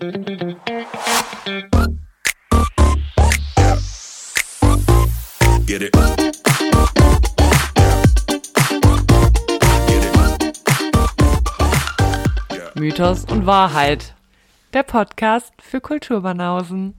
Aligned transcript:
Get 0.00 0.12
it. 5.82 5.96
Mythos 12.76 13.24
und 13.24 13.46
Wahrheit. 13.46 14.14
Der 14.72 14.84
Podcast 14.84 15.52
für 15.60 15.80
Kulturbanausen. 15.80 16.94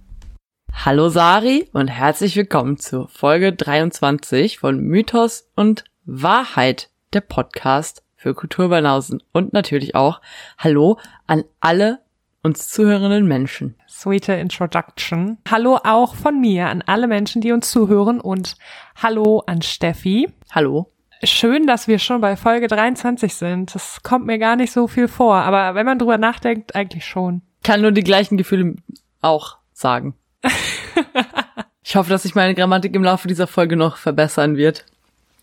Hallo 0.73 1.07
Sari 1.07 1.69
und 1.71 1.87
herzlich 1.87 2.35
willkommen 2.35 2.79
zur 2.79 3.07
Folge 3.07 3.53
23 3.53 4.59
von 4.59 4.77
Mythos 4.77 5.49
und 5.55 5.85
Wahrheit, 6.03 6.89
der 7.13 7.21
Podcast 7.21 8.03
für 8.17 8.33
Kulturbanausen. 8.33 9.23
Und 9.31 9.53
natürlich 9.53 9.95
auch 9.95 10.19
Hallo 10.57 10.99
an 11.27 11.45
alle 11.61 11.99
uns 12.43 12.69
zuhörenden 12.69 13.27
Menschen. 13.27 13.75
Sweete 13.87 14.33
Introduction. 14.33 15.37
Hallo 15.49 15.79
auch 15.83 16.15
von 16.15 16.39
mir 16.39 16.67
an 16.67 16.83
alle 16.85 17.07
Menschen, 17.07 17.41
die 17.41 17.51
uns 17.51 17.69
zuhören 17.69 18.21
und 18.21 18.55
hallo 18.95 19.43
an 19.45 19.61
Steffi. 19.61 20.29
Hallo. 20.51 20.91
Schön, 21.23 21.67
dass 21.67 21.89
wir 21.89 21.99
schon 21.99 22.21
bei 22.21 22.37
Folge 22.37 22.67
23 22.67 23.35
sind. 23.35 23.75
Das 23.75 24.01
kommt 24.03 24.25
mir 24.25 24.39
gar 24.39 24.55
nicht 24.55 24.71
so 24.71 24.87
viel 24.87 25.09
vor, 25.09 25.35
aber 25.35 25.75
wenn 25.75 25.85
man 25.85 25.99
drüber 25.99 26.17
nachdenkt, 26.17 26.75
eigentlich 26.75 27.05
schon. 27.05 27.41
Kann 27.61 27.81
nur 27.81 27.91
die 27.91 28.03
gleichen 28.03 28.37
Gefühle 28.37 28.75
auch 29.21 29.57
sagen. 29.73 30.15
ich 31.83 31.97
hoffe, 31.97 32.09
dass 32.09 32.23
sich 32.23 32.35
meine 32.35 32.55
Grammatik 32.55 32.95
im 32.95 33.03
Laufe 33.03 33.27
dieser 33.27 33.47
Folge 33.47 33.75
noch 33.75 33.97
verbessern 33.97 34.55
wird. 34.55 34.85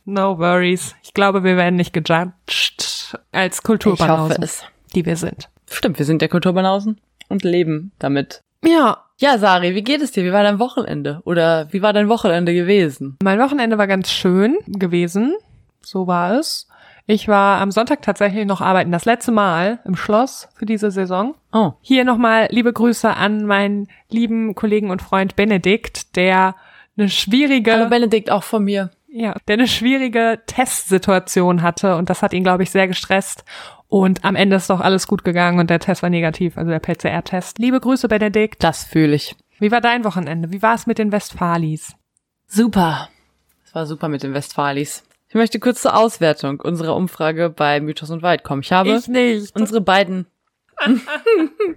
No 0.06 0.38
worries. 0.38 0.94
Ich 1.02 1.12
glaube, 1.12 1.44
wir 1.44 1.58
werden 1.58 1.76
nicht 1.76 1.92
gejudged 1.92 3.18
als 3.32 3.62
Kulturbanausen, 3.62 4.46
die 4.94 5.04
wir 5.04 5.16
sind. 5.16 5.50
Stimmt, 5.70 5.98
wir 5.98 6.06
sind 6.06 6.22
der 6.22 6.28
Kulturbanausen 6.28 7.00
und 7.28 7.44
leben 7.44 7.92
damit. 7.98 8.40
Ja, 8.64 8.98
Ja, 9.18 9.38
Sari, 9.38 9.74
wie 9.74 9.82
geht 9.82 10.02
es 10.02 10.12
dir? 10.12 10.24
Wie 10.24 10.32
war 10.32 10.42
dein 10.42 10.58
Wochenende? 10.58 11.20
Oder 11.24 11.68
wie 11.72 11.82
war 11.82 11.92
dein 11.92 12.08
Wochenende 12.08 12.52
gewesen? 12.54 13.16
mein 13.22 13.38
Wochenende 13.38 13.78
war 13.78 13.86
ganz 13.86 14.10
schön 14.10 14.56
gewesen. 14.66 15.34
So 15.82 16.06
war 16.06 16.38
es. 16.38 16.68
Ich 17.08 17.28
war 17.28 17.60
am 17.60 17.70
Sonntag 17.70 18.02
tatsächlich 18.02 18.46
noch 18.46 18.60
arbeiten, 18.60 18.90
das 18.90 19.04
letzte 19.04 19.30
Mal 19.30 19.78
im 19.84 19.94
Schloss 19.94 20.48
für 20.56 20.66
diese 20.66 20.90
Saison. 20.90 21.34
Oh, 21.52 21.72
Hier 21.80 22.04
nochmal 22.04 22.48
liebe 22.50 22.72
Grüße 22.72 23.08
an 23.08 23.46
meinen 23.46 23.86
lieben 24.10 24.56
Kollegen 24.56 24.90
und 24.90 25.02
Freund 25.02 25.36
Benedikt, 25.36 26.16
der 26.16 26.56
eine 26.98 27.08
schwierige, 27.08 27.72
hallo 27.72 27.88
Benedikt, 27.88 28.30
auch 28.30 28.42
von 28.42 28.64
mir. 28.64 28.90
Ja, 29.16 29.34
der 29.48 29.54
eine 29.54 29.66
schwierige 29.66 30.40
Testsituation 30.46 31.62
hatte 31.62 31.96
und 31.96 32.10
das 32.10 32.22
hat 32.22 32.34
ihn, 32.34 32.42
glaube 32.42 32.62
ich, 32.62 32.70
sehr 32.70 32.86
gestresst. 32.86 33.44
Und 33.88 34.24
am 34.24 34.36
Ende 34.36 34.56
ist 34.56 34.68
doch 34.68 34.80
alles 34.80 35.06
gut 35.06 35.24
gegangen 35.24 35.58
und 35.58 35.70
der 35.70 35.78
Test 35.78 36.02
war 36.02 36.10
negativ, 36.10 36.58
also 36.58 36.70
der 36.70 36.80
PCR-Test. 36.80 37.58
Liebe 37.58 37.80
Grüße, 37.80 38.08
Benedikt. 38.08 38.62
Das 38.62 38.84
fühle 38.84 39.14
ich. 39.14 39.34
Wie 39.58 39.70
war 39.70 39.80
dein 39.80 40.04
Wochenende? 40.04 40.50
Wie 40.50 40.60
war 40.60 40.74
es 40.74 40.86
mit 40.86 40.98
den 40.98 41.12
Westfalis? 41.12 41.94
Super. 42.46 43.08
Es 43.64 43.74
war 43.74 43.86
super 43.86 44.08
mit 44.08 44.22
den 44.22 44.34
Westfalis. 44.34 45.02
Ich 45.28 45.34
möchte 45.34 45.60
kurz 45.60 45.82
zur 45.82 45.96
Auswertung 45.96 46.60
unserer 46.60 46.94
Umfrage 46.94 47.48
bei 47.48 47.80
Mythos 47.80 48.10
und 48.10 48.22
Wald 48.22 48.44
kommen. 48.44 48.62
Ich 48.62 48.72
habe 48.72 49.00
nicht. 49.08 49.56
unsere 49.56 49.80
beiden, 49.80 50.26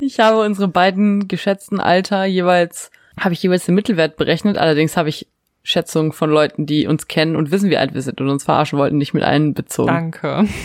ich 0.02 0.20
habe 0.20 0.42
unsere 0.42 0.68
beiden 0.68 1.30
geschätzten 1.30 1.80
Alter 1.80 2.26
jeweils, 2.26 2.92
habe 3.18 3.34
ich 3.34 3.42
jeweils 3.42 3.66
den 3.66 3.76
Mittelwert 3.76 4.18
berechnet. 4.18 4.58
Allerdings 4.58 4.98
habe 4.98 5.08
ich 5.08 5.28
Schätzungen 5.64 6.12
von 6.14 6.30
Leuten, 6.30 6.66
die 6.66 6.88
uns 6.88 7.08
kennen 7.08 7.36
und 7.36 7.52
wissen, 7.52 7.70
wie 7.70 7.78
alt 7.78 7.94
wir 7.94 8.02
sind 8.02 8.20
und 8.22 8.30
uns 8.30 8.44
verarschen 8.44 8.80
wollten, 8.80 8.98
nicht 8.98 9.14
mit 9.14 9.24
einbezogen. 9.24 9.88
Danke. 10.12 10.48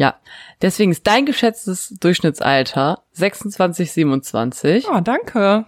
Ja, 0.00 0.14
deswegen 0.62 0.92
ist 0.92 1.04
dein 1.08 1.26
geschätztes 1.26 1.88
Durchschnittsalter 1.98 3.02
26, 3.14 3.90
27. 3.90 4.86
Oh, 4.88 5.00
danke. 5.00 5.64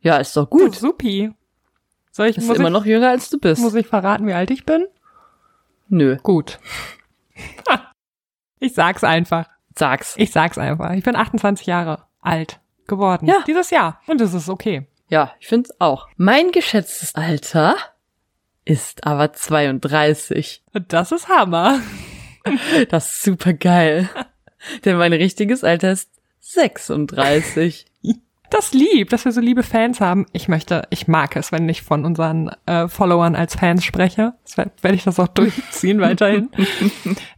Ja, 0.00 0.16
ist 0.16 0.36
doch 0.36 0.50
Gut, 0.50 0.60
gut. 0.72 0.74
supi. 0.74 1.30
Soll 2.10 2.26
ich, 2.26 2.34
Bist 2.34 2.48
muss, 2.48 2.56
immer 2.58 2.66
ich 2.66 2.72
noch 2.72 2.84
jünger 2.84 3.10
als 3.10 3.30
du 3.30 3.38
bist. 3.38 3.62
muss 3.62 3.76
ich 3.76 3.86
verraten, 3.86 4.26
wie 4.26 4.32
alt 4.32 4.50
ich 4.50 4.66
bin? 4.66 4.86
Nö, 5.88 6.16
Gut. 6.24 6.58
ich 8.58 8.74
sag's 8.74 9.04
einfach. 9.04 9.46
sag's. 9.76 10.14
Ich 10.16 10.32
sag's 10.32 10.58
einfach. 10.58 10.90
Ich 10.94 11.04
bin 11.04 11.14
28 11.14 11.64
Jahre 11.64 12.02
alt 12.20 12.58
geworden. 12.88 13.26
Ja. 13.26 13.44
Dieses 13.46 13.70
Jahr. 13.70 14.00
Und 14.08 14.20
es 14.20 14.34
ist 14.34 14.48
okay. 14.48 14.88
Ja, 15.08 15.34
ich 15.40 15.48
find's 15.48 15.70
auch. 15.80 16.08
Mein 16.16 16.50
geschätztes 16.50 17.14
Alter 17.14 17.76
ist 18.64 19.06
aber 19.06 19.32
32. 19.32 20.62
Und 20.74 20.92
das 20.92 21.12
ist 21.12 21.28
Hammer. 21.28 21.80
Das 22.88 23.12
ist 23.12 23.22
super 23.24 23.52
geil. 23.52 24.08
Denn 24.84 24.96
mein 24.96 25.12
richtiges 25.12 25.64
Alter 25.64 25.92
ist 25.92 26.10
36. 26.40 27.86
Das 28.50 28.72
lieb, 28.72 29.10
dass 29.10 29.24
wir 29.24 29.32
so 29.32 29.40
liebe 29.40 29.62
Fans 29.62 30.00
haben. 30.00 30.26
Ich 30.32 30.48
möchte, 30.48 30.82
ich 30.90 31.06
mag 31.06 31.36
es, 31.36 31.52
wenn 31.52 31.68
ich 31.68 31.82
von 31.82 32.04
unseren 32.04 32.50
äh, 32.66 32.88
Followern 32.88 33.36
als 33.36 33.54
Fans 33.54 33.84
spreche. 33.84 34.34
Werde 34.56 34.96
ich 34.96 35.04
das 35.04 35.20
auch 35.20 35.28
durchziehen 35.34 36.00
weiterhin. 36.00 36.50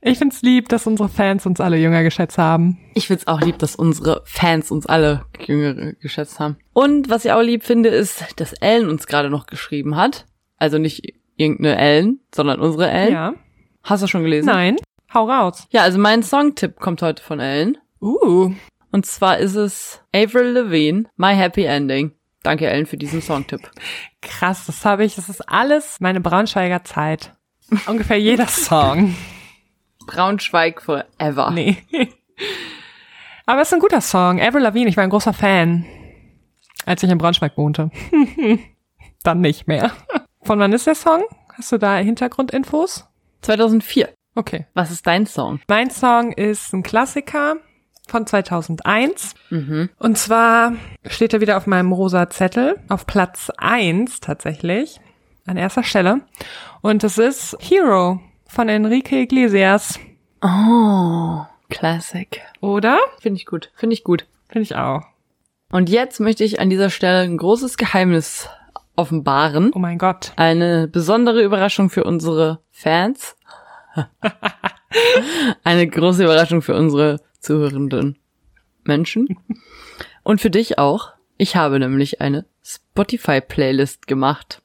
Ich 0.00 0.18
find's 0.18 0.42
lieb, 0.42 0.68
dass 0.68 0.86
unsere 0.86 1.08
Fans 1.08 1.46
uns 1.46 1.60
alle 1.60 1.78
jünger 1.78 2.02
geschätzt 2.02 2.38
haben. 2.38 2.78
Ich 2.94 3.08
find's 3.08 3.26
auch 3.26 3.40
lieb, 3.40 3.58
dass 3.58 3.74
unsere 3.74 4.22
Fans 4.24 4.70
uns 4.70 4.86
alle 4.86 5.24
jüngere 5.44 5.94
geschätzt 5.94 6.38
haben. 6.38 6.58
Und 6.72 7.10
was 7.10 7.24
ich 7.24 7.32
auch 7.32 7.42
lieb 7.42 7.64
finde, 7.64 7.88
ist, 7.88 8.40
dass 8.40 8.52
Ellen 8.54 8.88
uns 8.88 9.06
gerade 9.06 9.30
noch 9.30 9.46
geschrieben 9.46 9.96
hat. 9.96 10.26
Also 10.58 10.78
nicht 10.78 11.14
irgendeine 11.36 11.76
Ellen, 11.76 12.20
sondern 12.32 12.60
unsere 12.60 12.88
Ellen. 12.88 13.12
Ja. 13.12 13.34
Hast 13.82 14.02
du 14.02 14.06
schon 14.06 14.22
gelesen? 14.22 14.46
Nein. 14.46 14.76
Hau 15.12 15.28
raus. 15.28 15.66
Ja, 15.70 15.82
also 15.82 15.98
mein 15.98 16.22
Songtipp 16.22 16.78
kommt 16.78 17.02
heute 17.02 17.22
von 17.22 17.40
Ellen. 17.40 17.78
Uh. 18.00 18.52
Und 18.92 19.06
zwar 19.06 19.38
ist 19.38 19.54
es 19.54 20.02
Avril 20.14 20.52
Lavigne, 20.52 21.04
My 21.16 21.34
Happy 21.34 21.64
Ending. 21.64 22.12
Danke, 22.42 22.68
Ellen, 22.68 22.86
für 22.86 22.96
diesen 22.96 23.20
Songtipp. 23.20 23.70
Krass, 24.22 24.66
das 24.66 24.84
habe 24.84 25.04
ich. 25.04 25.14
Das 25.14 25.28
ist 25.28 25.48
alles 25.48 26.00
meine 26.00 26.20
Braunschweiger 26.20 26.84
Zeit. 26.84 27.34
Ungefähr 27.86 28.18
jeder 28.18 28.46
Song. 28.48 29.14
Braunschweig 30.06 30.80
forever. 30.82 31.50
Nee. 31.52 31.78
Aber 33.46 33.60
es 33.60 33.68
ist 33.68 33.74
ein 33.74 33.80
guter 33.80 34.00
Song. 34.00 34.40
Avril 34.40 34.62
Lavigne, 34.62 34.88
ich 34.88 34.96
war 34.96 35.04
ein 35.04 35.10
großer 35.10 35.32
Fan, 35.32 35.84
als 36.86 37.02
ich 37.02 37.10
in 37.10 37.18
Braunschweig 37.18 37.56
wohnte. 37.56 37.90
Dann 39.22 39.40
nicht 39.40 39.68
mehr. 39.68 39.92
Von 40.42 40.58
wann 40.58 40.72
ist 40.72 40.86
der 40.86 40.94
Song? 40.94 41.22
Hast 41.54 41.70
du 41.72 41.78
da 41.78 41.98
Hintergrundinfos? 41.98 43.06
2004. 43.42 44.08
Okay. 44.34 44.66
Was 44.74 44.90
ist 44.90 45.06
dein 45.06 45.26
Song? 45.26 45.60
Mein 45.68 45.90
Song 45.90 46.32
ist 46.32 46.72
ein 46.72 46.82
Klassiker 46.82 47.56
von 48.10 48.26
2001. 48.26 49.34
Mhm. 49.48 49.88
Und 49.98 50.18
zwar 50.18 50.74
steht 51.06 51.32
er 51.32 51.40
wieder 51.40 51.56
auf 51.56 51.66
meinem 51.66 51.92
rosa 51.92 52.28
Zettel, 52.28 52.78
auf 52.88 53.06
Platz 53.06 53.50
1 53.56 54.20
tatsächlich, 54.20 55.00
an 55.46 55.56
erster 55.56 55.82
Stelle. 55.82 56.20
Und 56.82 57.04
es 57.04 57.16
ist 57.16 57.56
Hero 57.60 58.20
von 58.46 58.68
Enrique 58.68 59.22
Iglesias. 59.22 59.98
Oh, 60.42 61.44
Classic. 61.70 62.40
Oder? 62.60 62.98
Finde 63.20 63.38
ich 63.38 63.46
gut. 63.46 63.70
Finde 63.74 63.94
ich 63.94 64.04
gut. 64.04 64.26
Finde 64.48 64.62
ich 64.62 64.74
auch. 64.76 65.02
Und 65.72 65.88
jetzt 65.88 66.18
möchte 66.18 66.42
ich 66.42 66.58
an 66.60 66.68
dieser 66.68 66.90
Stelle 66.90 67.20
ein 67.20 67.36
großes 67.36 67.76
Geheimnis 67.76 68.48
offenbaren. 68.96 69.70
Oh 69.74 69.78
mein 69.78 69.98
Gott. 69.98 70.32
Eine 70.36 70.88
besondere 70.88 71.42
Überraschung 71.42 71.90
für 71.90 72.04
unsere 72.04 72.58
Fans. 72.70 73.36
Eine 75.64 75.86
große 75.86 76.24
Überraschung 76.24 76.62
für 76.62 76.74
unsere 76.74 77.20
zuhörenden 77.40 78.18
Menschen. 78.84 79.36
Und 80.22 80.40
für 80.40 80.50
dich 80.50 80.78
auch. 80.78 81.12
Ich 81.38 81.56
habe 81.56 81.78
nämlich 81.78 82.20
eine 82.20 82.44
Spotify-Playlist 82.62 84.06
gemacht. 84.06 84.62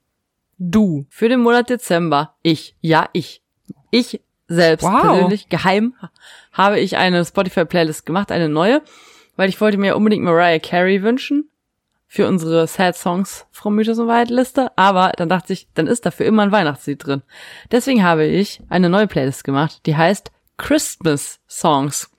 Du. 0.57 1.05
Für 1.09 1.29
den 1.29 1.41
Monat 1.41 1.69
Dezember. 1.69 2.35
Ich. 2.41 2.75
Ja, 2.81 3.09
ich. 3.13 3.41
Ich 3.91 4.21
selbst 4.47 4.83
Wow. 4.83 5.01
persönlich 5.01 5.49
geheim 5.49 5.95
habe 6.51 6.79
ich 6.79 6.97
eine 6.97 7.25
Spotify-Playlist 7.25 8.05
gemacht, 8.05 8.31
eine 8.31 8.49
neue, 8.49 8.81
weil 9.35 9.49
ich 9.49 9.59
wollte 9.59 9.77
mir 9.77 9.95
unbedingt 9.95 10.23
Mariah 10.23 10.59
Carey 10.59 11.01
wünschen 11.01 11.49
für 12.07 12.27
unsere 12.27 12.67
Sad 12.67 12.95
Songs 12.95 13.47
from 13.51 13.75
Mythos 13.75 13.97
und 13.97 14.07
Wahrheit 14.07 14.29
Liste, 14.29 14.71
aber 14.77 15.13
dann 15.17 15.29
dachte 15.29 15.51
ich, 15.53 15.67
dann 15.73 15.87
ist 15.87 16.05
dafür 16.05 16.27
immer 16.27 16.43
ein 16.43 16.51
Weihnachtslied 16.51 17.05
drin. 17.05 17.23
Deswegen 17.71 18.03
habe 18.03 18.25
ich 18.25 18.61
eine 18.69 18.89
neue 18.89 19.07
Playlist 19.07 19.43
gemacht, 19.43 19.81
die 19.87 19.95
heißt 19.97 20.31
Christmas 20.57 21.39
Songs 21.49 22.11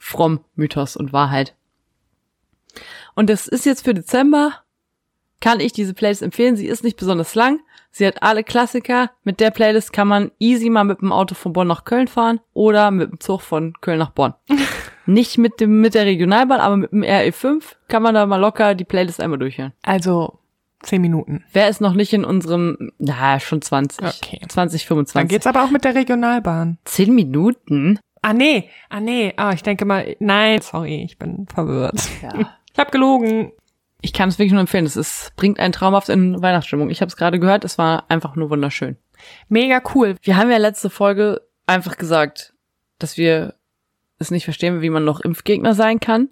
from 0.00 0.40
Mythos 0.56 0.96
und 0.96 1.12
Wahrheit. 1.12 1.54
Und 3.14 3.30
das 3.30 3.46
ist 3.46 3.66
jetzt 3.66 3.84
für 3.84 3.94
Dezember, 3.94 4.54
kann 5.40 5.60
ich 5.60 5.72
diese 5.72 5.94
Playlist 5.94 6.22
empfehlen. 6.22 6.56
Sie 6.56 6.66
ist 6.66 6.82
nicht 6.82 6.96
besonders 6.96 7.34
lang. 7.34 7.60
Sie 7.90 8.06
hat 8.06 8.22
alle 8.22 8.44
Klassiker. 8.44 9.10
Mit 9.24 9.40
der 9.40 9.50
Playlist 9.50 9.92
kann 9.92 10.08
man 10.08 10.30
easy 10.38 10.70
mal 10.70 10.84
mit 10.84 11.00
dem 11.00 11.12
Auto 11.12 11.34
von 11.34 11.52
Bonn 11.52 11.68
nach 11.68 11.84
Köln 11.84 12.08
fahren 12.08 12.40
oder 12.52 12.90
mit 12.90 13.10
dem 13.10 13.20
Zug 13.20 13.40
von 13.40 13.74
Köln 13.80 13.98
nach 13.98 14.10
Bonn. 14.10 14.34
nicht 15.06 15.38
mit 15.38 15.60
dem, 15.60 15.80
mit 15.80 15.94
der 15.94 16.06
Regionalbahn, 16.06 16.60
aber 16.60 16.76
mit 16.76 16.92
dem 16.92 17.02
RE5 17.02 17.62
kann 17.88 18.02
man 18.02 18.14
da 18.14 18.26
mal 18.26 18.36
locker 18.36 18.74
die 18.74 18.84
Playlist 18.84 19.20
einmal 19.20 19.38
durchhören. 19.38 19.72
Also 19.82 20.38
zehn 20.82 21.00
Minuten. 21.00 21.44
Wer 21.52 21.68
ist 21.68 21.80
noch 21.80 21.94
nicht 21.94 22.12
in 22.12 22.24
unserem, 22.24 22.92
na, 22.98 23.40
schon 23.40 23.60
20. 23.60 24.06
Okay. 24.06 24.40
20, 24.46 24.86
25. 24.86 25.12
Dann 25.14 25.28
geht's 25.28 25.46
aber 25.46 25.64
auch 25.64 25.70
mit 25.70 25.84
der 25.84 25.94
Regionalbahn. 25.94 26.78
10 26.84 27.14
Minuten? 27.14 27.98
Ah 28.22 28.32
nee, 28.32 28.68
ah 28.88 29.00
nee, 29.00 29.32
ah 29.36 29.52
ich 29.52 29.62
denke 29.62 29.84
mal, 29.84 30.16
nein, 30.18 30.60
sorry, 30.60 31.02
ich 31.02 31.18
bin 31.18 31.46
verwirrt. 31.46 32.00
Ja. 32.22 32.56
Ich 32.72 32.78
hab 32.78 32.92
gelogen. 32.92 33.52
Ich 34.02 34.12
kann 34.12 34.28
es 34.28 34.38
wirklich 34.38 34.52
nur 34.52 34.60
empfehlen. 34.60 34.86
Es 34.86 34.96
ist, 34.96 35.32
bringt 35.36 35.58
einen 35.58 35.72
traumhaft 35.72 36.08
in 36.08 36.40
Weihnachtsstimmung. 36.40 36.90
Ich 36.90 37.00
habe 37.00 37.08
es 37.08 37.16
gerade 37.16 37.38
gehört, 37.38 37.64
es 37.64 37.78
war 37.78 38.04
einfach 38.08 38.36
nur 38.36 38.48
wunderschön. 38.50 38.96
Mega 39.48 39.82
cool. 39.94 40.16
Wir 40.22 40.36
haben 40.36 40.50
ja 40.50 40.56
letzte 40.56 40.88
Folge 40.88 41.42
einfach 41.66 41.98
gesagt, 41.98 42.54
dass 42.98 43.16
wir 43.16 43.54
es 44.18 44.30
nicht 44.30 44.44
verstehen, 44.44 44.80
wie 44.80 44.90
man 44.90 45.04
noch 45.04 45.20
Impfgegner 45.20 45.74
sein 45.74 46.00
kann. 46.00 46.28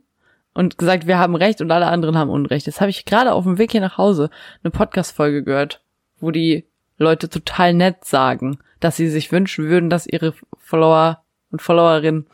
Und 0.54 0.78
gesagt, 0.78 1.06
wir 1.06 1.18
haben 1.18 1.36
Recht 1.36 1.60
und 1.60 1.70
alle 1.70 1.86
anderen 1.86 2.16
haben 2.16 2.30
Unrecht. 2.30 2.66
Jetzt 2.66 2.80
habe 2.80 2.90
ich 2.90 3.04
gerade 3.04 3.32
auf 3.32 3.44
dem 3.44 3.58
Weg 3.58 3.72
hier 3.72 3.80
nach 3.80 3.98
Hause 3.98 4.30
eine 4.64 4.70
Podcast-Folge 4.72 5.44
gehört, 5.44 5.82
wo 6.18 6.30
die 6.30 6.66
Leute 6.96 7.28
total 7.28 7.74
nett 7.74 8.04
sagen, 8.04 8.58
dass 8.80 8.96
sie 8.96 9.08
sich 9.08 9.30
wünschen 9.30 9.68
würden, 9.68 9.88
dass 9.88 10.06
ihre 10.06 10.34
Follower 10.58 11.22
und 11.50 11.62
Followerinnen 11.62 12.26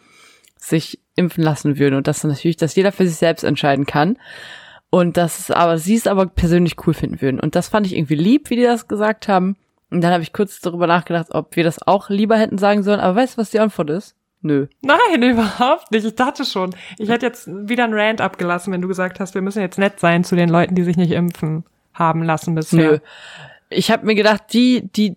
sich 0.56 1.00
impfen 1.16 1.44
lassen 1.44 1.78
würden 1.78 1.94
und 1.94 2.06
dass 2.06 2.24
natürlich, 2.24 2.56
dass 2.56 2.74
jeder 2.74 2.92
für 2.92 3.06
sich 3.06 3.16
selbst 3.16 3.44
entscheiden 3.44 3.86
kann 3.86 4.18
und 4.90 5.16
dass 5.16 5.38
es 5.38 5.50
aber 5.50 5.78
sie 5.78 5.94
es 5.94 6.06
aber 6.06 6.26
persönlich 6.26 6.76
cool 6.86 6.94
finden 6.94 7.20
würden 7.20 7.40
und 7.40 7.54
das 7.54 7.68
fand 7.68 7.86
ich 7.86 7.96
irgendwie 7.96 8.16
lieb, 8.16 8.50
wie 8.50 8.56
die 8.56 8.62
das 8.62 8.88
gesagt 8.88 9.28
haben 9.28 9.56
und 9.90 10.00
dann 10.00 10.12
habe 10.12 10.22
ich 10.22 10.32
kurz 10.32 10.60
darüber 10.60 10.86
nachgedacht, 10.86 11.28
ob 11.30 11.54
wir 11.56 11.64
das 11.64 11.80
auch 11.86 12.10
lieber 12.10 12.36
hätten 12.36 12.58
sagen 12.58 12.82
sollen, 12.82 13.00
aber 13.00 13.16
weißt 13.16 13.36
du, 13.36 13.40
was 13.40 13.50
die 13.50 13.60
Antwort 13.60 13.90
ist? 13.90 14.16
Nö. 14.44 14.66
Nein, 14.82 15.22
überhaupt 15.22 15.90
nicht. 15.90 16.04
Ich 16.04 16.14
dachte 16.14 16.44
schon. 16.44 16.74
Ich 16.98 17.08
hätte 17.08 17.26
jetzt 17.26 17.48
wieder 17.48 17.84
einen 17.84 17.94
Rant 17.94 18.20
abgelassen, 18.20 18.72
wenn 18.72 18.82
du 18.82 18.88
gesagt 18.88 19.18
hast, 19.18 19.34
wir 19.34 19.40
müssen 19.40 19.62
jetzt 19.62 19.78
nett 19.78 19.98
sein 19.98 20.22
zu 20.22 20.36
den 20.36 20.50
Leuten, 20.50 20.74
die 20.74 20.82
sich 20.82 20.96
nicht 20.96 21.12
impfen 21.12 21.64
haben 21.94 22.22
lassen 22.22 22.54
bisher. 22.54 22.90
Nö. 22.92 22.98
Ich 23.70 23.90
habe 23.90 24.04
mir 24.04 24.14
gedacht, 24.14 24.42
die, 24.52 24.86
die, 24.94 25.16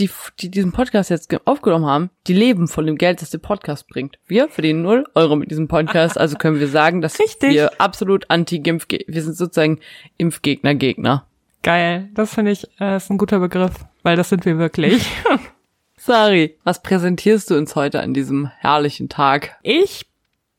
die, 0.00 0.10
die 0.40 0.50
diesen 0.50 0.72
Podcast 0.72 1.10
jetzt 1.10 1.28
aufgenommen 1.46 1.86
haben, 1.86 2.10
die 2.26 2.32
leben 2.32 2.68
von 2.68 2.86
dem 2.86 2.96
Geld, 2.96 3.20
das 3.22 3.30
der 3.30 3.38
Podcast 3.38 3.86
bringt. 3.88 4.18
Wir 4.26 4.48
verdienen 4.48 4.82
null 4.82 5.04
Euro 5.14 5.36
mit 5.36 5.50
diesem 5.50 5.68
Podcast, 5.68 6.18
also 6.18 6.36
können 6.36 6.58
wir 6.58 6.68
sagen, 6.68 7.00
dass 7.00 7.18
Richtig. 7.20 7.52
wir 7.52 7.80
absolut 7.80 8.30
anti-Impf, 8.30 8.86
wir 8.88 9.22
sind 9.22 9.36
sozusagen 9.36 9.78
Impfgegner-Gegner. 10.16 11.26
Geil. 11.62 12.08
Das 12.14 12.34
finde 12.34 12.52
ich, 12.52 12.66
äh, 12.80 12.96
ist 12.96 13.10
ein 13.10 13.18
guter 13.18 13.38
Begriff, 13.38 13.74
weil 14.02 14.16
das 14.16 14.30
sind 14.30 14.46
wir 14.46 14.58
wirklich. 14.58 15.06
Sorry. 15.98 16.56
Was 16.64 16.82
präsentierst 16.82 17.50
du 17.50 17.58
uns 17.58 17.76
heute 17.76 18.00
an 18.00 18.14
diesem 18.14 18.46
herrlichen 18.58 19.10
Tag? 19.10 19.58
Ich 19.62 20.06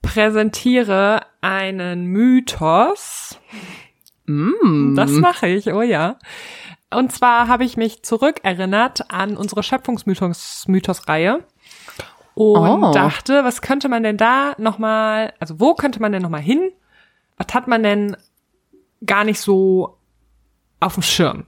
präsentiere 0.04 1.22
einen 1.42 2.06
Mythos. 2.06 3.40
Mm. 4.28 4.94
Das 4.96 5.10
mache 5.10 5.48
ich, 5.48 5.74
oh 5.74 5.82
ja. 5.82 6.20
Und 6.94 7.12
zwar 7.12 7.48
habe 7.48 7.64
ich 7.64 7.78
mich 7.78 8.04
zurückerinnert 8.04 9.12
an 9.12 9.38
unsere 9.38 9.64
Schöpfungsmythos-Mythos-Reihe 9.64 11.44
und 12.34 12.84
Oh. 12.84 12.92
dachte, 12.94 13.44
was 13.44 13.62
könnte 13.62 13.88
man 13.90 14.04
denn 14.04 14.18
da 14.18 14.54
nochmal, 14.58 15.34
also 15.40 15.60
wo 15.60 15.74
könnte 15.74 16.02
man 16.02 16.12
denn 16.12 16.22
nochmal 16.22 16.42
hin? 16.42 16.72
Was 17.38 17.54
hat 17.54 17.68
man 17.68 17.84
denn 17.84 18.18
gar 19.06 19.24
nicht 19.24 19.40
so 19.40 19.98
auf 20.80 20.94
dem 20.96 21.04
Schirm? 21.04 21.46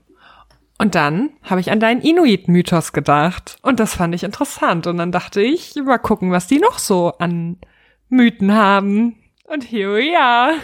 Und 0.78 0.94
dann 0.94 1.30
habe 1.42 1.60
ich 1.60 1.70
an 1.70 1.78
deinen 1.80 2.00
Inuit-Mythos 2.00 2.92
gedacht. 2.92 3.56
Und 3.62 3.78
das 3.80 3.94
fand 3.94 4.14
ich 4.14 4.24
interessant. 4.24 4.86
Und 4.86 4.96
dann 4.98 5.12
dachte 5.12 5.40
ich, 5.40 5.74
mal 5.76 5.98
gucken, 5.98 6.32
was 6.32 6.46
die 6.48 6.58
noch 6.58 6.78
so 6.78 7.12
an 7.18 7.58
Mythen 8.08 8.52
haben. 8.52 9.16
Und 9.44 9.62
here 9.70 9.94
we 9.94 10.18
are. 10.18 10.54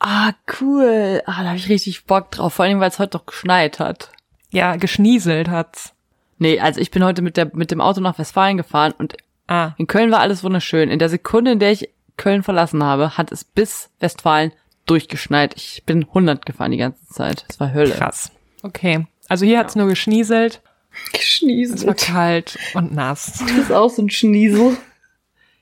Ah, 0.00 0.32
cool. 0.60 1.22
Ah, 1.26 1.42
da 1.42 1.48
habe 1.48 1.56
ich 1.56 1.68
richtig 1.68 2.04
Bock 2.04 2.30
drauf. 2.30 2.54
Vor 2.54 2.64
allem, 2.64 2.80
weil 2.80 2.88
es 2.90 2.98
heute 2.98 3.18
doch 3.18 3.26
geschneit 3.26 3.78
hat. 3.80 4.10
Ja, 4.50 4.76
geschnieselt 4.76 5.48
hat's. 5.48 5.92
Nee, 6.38 6.60
also 6.60 6.80
ich 6.80 6.90
bin 6.90 7.02
heute 7.04 7.20
mit, 7.20 7.36
der, 7.36 7.50
mit 7.54 7.70
dem 7.70 7.80
Auto 7.80 8.00
nach 8.00 8.18
Westfalen 8.18 8.56
gefahren 8.56 8.94
und 8.96 9.16
Ah, 9.48 9.72
in 9.78 9.86
Köln 9.86 10.10
war 10.10 10.20
alles 10.20 10.44
wunderschön. 10.44 10.90
In 10.90 10.98
der 10.98 11.08
Sekunde, 11.08 11.52
in 11.52 11.58
der 11.58 11.72
ich 11.72 11.88
Köln 12.18 12.42
verlassen 12.42 12.84
habe, 12.84 13.16
hat 13.16 13.32
es 13.32 13.44
bis 13.44 13.88
Westfalen 13.98 14.52
durchgeschneit. 14.84 15.54
Ich 15.56 15.84
bin 15.86 16.04
100 16.04 16.44
gefahren 16.44 16.70
die 16.70 16.76
ganze 16.76 17.06
Zeit. 17.06 17.46
Es 17.48 17.58
war 17.58 17.72
Hölle. 17.72 17.94
krass. 17.94 18.30
Okay. 18.62 19.06
Also 19.26 19.46
hier 19.46 19.58
hat's 19.58 19.74
nur 19.74 19.86
geschnieselt. 19.88 20.60
Es 20.92 21.12
war 21.12 21.18
Geschnieselt. 21.18 21.98
kalt 21.98 22.58
und 22.74 22.92
nass. 22.92 23.38
Das 23.40 23.50
ist 23.52 23.72
auch 23.72 23.88
so 23.90 24.02
ein 24.02 24.10
Schniesel. 24.10 24.76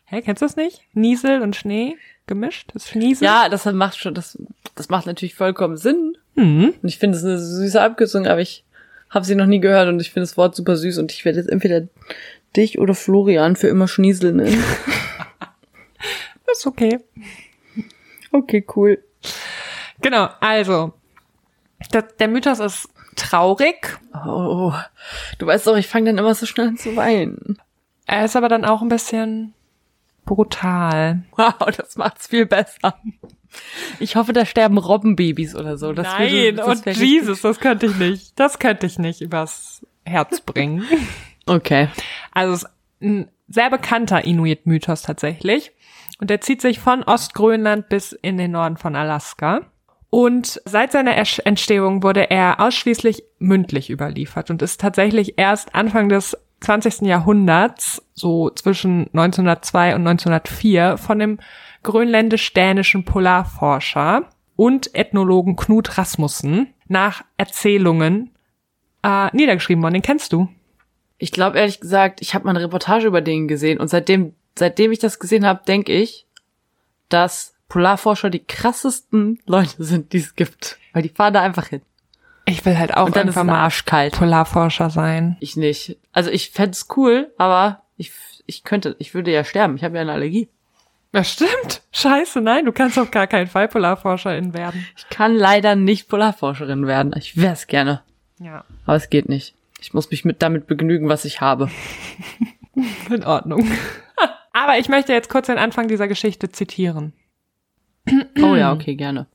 Hä, 0.06 0.22
kennst 0.22 0.42
du 0.42 0.46
das 0.46 0.56
nicht? 0.56 0.82
Niesel 0.92 1.40
und 1.42 1.54
Schnee 1.54 1.96
gemischt? 2.26 2.70
Das 2.74 2.88
Schniesel? 2.88 3.24
Ja, 3.24 3.48
das 3.48 3.64
macht 3.66 3.98
schon, 3.98 4.14
das, 4.14 4.38
das 4.74 4.88
macht 4.88 5.06
natürlich 5.06 5.34
vollkommen 5.34 5.76
Sinn. 5.76 6.16
Hm. 6.34 6.74
Und 6.82 6.88
ich 6.88 6.98
finde 6.98 7.16
es 7.18 7.24
eine 7.24 7.38
süße 7.38 7.80
Abkürzung, 7.80 8.26
aber 8.26 8.40
ich 8.40 8.64
habe 9.10 9.24
sie 9.24 9.34
noch 9.34 9.46
nie 9.46 9.60
gehört 9.60 9.88
und 9.88 10.00
ich 10.00 10.10
finde 10.10 10.26
das 10.26 10.36
Wort 10.36 10.56
super 10.56 10.76
süß 10.76 10.98
und 10.98 11.12
ich 11.12 11.24
werde 11.24 11.38
jetzt 11.38 11.48
entweder 11.48 11.86
dich 12.56 12.78
oder 12.78 12.94
Florian 12.94 13.56
für 13.56 13.68
immer 13.68 13.88
Schniesel 13.88 14.32
nennen. 14.32 14.62
Ist 16.52 16.66
okay. 16.66 17.00
Okay, 18.32 18.64
cool. 18.74 19.02
Genau, 20.00 20.28
also. 20.40 20.92
Der, 21.92 22.02
der 22.02 22.28
Mythos 22.28 22.58
ist 22.58 22.88
traurig. 23.16 23.98
Oh, 24.26 24.72
du 25.38 25.46
weißt 25.46 25.66
doch, 25.66 25.76
ich 25.76 25.88
fange 25.88 26.06
dann 26.06 26.18
immer 26.18 26.34
so 26.34 26.46
schnell 26.46 26.68
an 26.68 26.76
zu 26.76 26.96
weinen. 26.96 27.58
Er 28.06 28.24
ist 28.24 28.36
aber 28.36 28.48
dann 28.48 28.64
auch 28.64 28.82
ein 28.82 28.88
bisschen 28.88 29.54
brutal. 30.26 31.22
Wow, 31.36 31.54
das 31.74 31.96
macht's 31.96 32.26
viel 32.26 32.44
besser. 32.44 33.00
Ich 34.00 34.16
hoffe, 34.16 34.34
da 34.34 34.44
sterben 34.44 34.76
Robbenbabys 34.76 35.54
oder 35.54 35.78
so. 35.78 35.92
Das 35.92 36.06
Nein, 36.06 36.30
würde, 36.30 36.52
das 36.54 36.66
und 36.68 36.96
Jesus, 36.96 37.40
das 37.40 37.60
könnte 37.60 37.86
ich 37.86 37.96
nicht. 37.96 38.38
Das 38.38 38.58
könnte 38.58 38.84
ich 38.84 38.98
nicht 38.98 39.22
übers 39.22 39.86
Herz 40.04 40.40
bringen. 40.40 40.84
Okay. 41.48 41.88
Also 42.32 42.54
es 42.54 42.62
ist 42.64 42.70
ein 43.00 43.28
sehr 43.46 43.70
bekannter 43.70 44.24
Inuit-Mythos 44.24 45.02
tatsächlich. 45.02 45.70
Und 46.18 46.28
der 46.28 46.40
zieht 46.40 46.60
sich 46.60 46.80
von 46.80 47.04
Ostgrönland 47.04 47.88
bis 47.88 48.10
in 48.10 48.36
den 48.36 48.50
Norden 48.50 48.76
von 48.76 48.96
Alaska. 48.96 49.60
Und 50.10 50.60
seit 50.64 50.90
seiner 50.90 51.16
Entstehung 51.16 52.02
wurde 52.02 52.30
er 52.30 52.58
ausschließlich 52.58 53.22
mündlich 53.38 53.90
überliefert 53.90 54.50
und 54.50 54.60
ist 54.60 54.80
tatsächlich 54.80 55.34
erst 55.36 55.72
Anfang 55.72 56.08
des 56.08 56.36
20. 56.60 57.02
Jahrhunderts, 57.02 58.02
so 58.14 58.50
zwischen 58.50 59.08
1902 59.12 59.94
und 59.94 60.06
1904, 60.06 60.96
von 60.96 61.18
dem 61.18 61.38
grönländisch-dänischen 61.82 63.04
Polarforscher 63.04 64.30
und 64.56 64.94
Ethnologen 64.94 65.56
Knut 65.56 65.98
Rasmussen 65.98 66.74
nach 66.88 67.22
Erzählungen 67.36 68.30
äh, 69.02 69.34
niedergeschrieben 69.36 69.82
worden. 69.82 69.94
Den 69.94 70.02
kennst 70.02 70.32
du? 70.32 70.48
Ich 71.18 71.30
glaube 71.30 71.58
ehrlich 71.58 71.80
gesagt, 71.80 72.20
ich 72.20 72.34
habe 72.34 72.44
mal 72.44 72.50
eine 72.50 72.62
Reportage 72.62 73.06
über 73.06 73.20
den 73.20 73.48
gesehen 73.48 73.78
und 73.78 73.88
seitdem, 73.88 74.34
seitdem 74.58 74.92
ich 74.92 74.98
das 74.98 75.18
gesehen 75.18 75.46
habe, 75.46 75.62
denke 75.66 75.92
ich, 75.92 76.26
dass 77.08 77.54
Polarforscher 77.68 78.30
die 78.30 78.44
krassesten 78.44 79.40
Leute 79.46 79.82
sind, 79.84 80.12
die 80.12 80.18
es 80.18 80.34
gibt. 80.34 80.78
Weil 80.92 81.02
die 81.02 81.08
fahren 81.08 81.34
da 81.34 81.42
einfach 81.42 81.66
hin. 81.66 81.82
Ich 82.48 82.64
will 82.64 82.78
halt 82.78 82.96
auch 82.96 83.10
dann 83.10 83.26
irgendwann 83.26 83.48
mal 83.48 83.58
arschkalt. 83.58 84.14
Polarforscher 84.14 84.88
sein. 84.88 85.36
Ich 85.40 85.56
nicht. 85.56 85.98
Also 86.12 86.30
ich 86.30 86.50
fänd's 86.50 86.86
cool, 86.96 87.32
aber 87.38 87.82
ich, 87.96 88.12
ich 88.46 88.62
könnte, 88.62 88.94
ich 89.00 89.14
würde 89.14 89.32
ja 89.32 89.42
sterben. 89.44 89.76
Ich 89.76 89.84
habe 89.84 89.96
ja 89.96 90.02
eine 90.02 90.12
Allergie. 90.12 90.48
Ja, 91.12 91.24
stimmt. 91.24 91.82
Scheiße, 91.92 92.40
nein, 92.40 92.64
du 92.64 92.72
kannst 92.72 92.98
auf 92.98 93.10
gar 93.10 93.26
keinen 93.26 93.48
Fall 93.48 93.68
Polarforscherin 93.68 94.54
werden. 94.54 94.86
Ich 94.96 95.08
kann 95.08 95.34
leider 95.34 95.74
nicht 95.74 96.08
Polarforscherin 96.08 96.86
werden. 96.86 97.12
Ich 97.16 97.36
wär's 97.36 97.66
gerne. 97.66 98.02
Ja. 98.38 98.64
Aber 98.84 98.96
es 98.96 99.10
geht 99.10 99.28
nicht. 99.28 99.54
Ich 99.80 99.92
muss 99.92 100.10
mich 100.10 100.24
mit 100.24 100.42
damit 100.42 100.66
begnügen, 100.66 101.08
was 101.08 101.24
ich 101.24 101.40
habe. 101.40 101.70
In 103.10 103.24
Ordnung. 103.24 103.66
Aber 104.52 104.78
ich 104.78 104.88
möchte 104.88 105.12
jetzt 105.12 105.30
kurz 105.30 105.46
den 105.46 105.58
Anfang 105.58 105.88
dieser 105.88 106.06
Geschichte 106.06 106.50
zitieren. 106.50 107.12
Oh 108.40 108.54
ja, 108.54 108.72
okay, 108.72 108.94
gerne. 108.94 109.26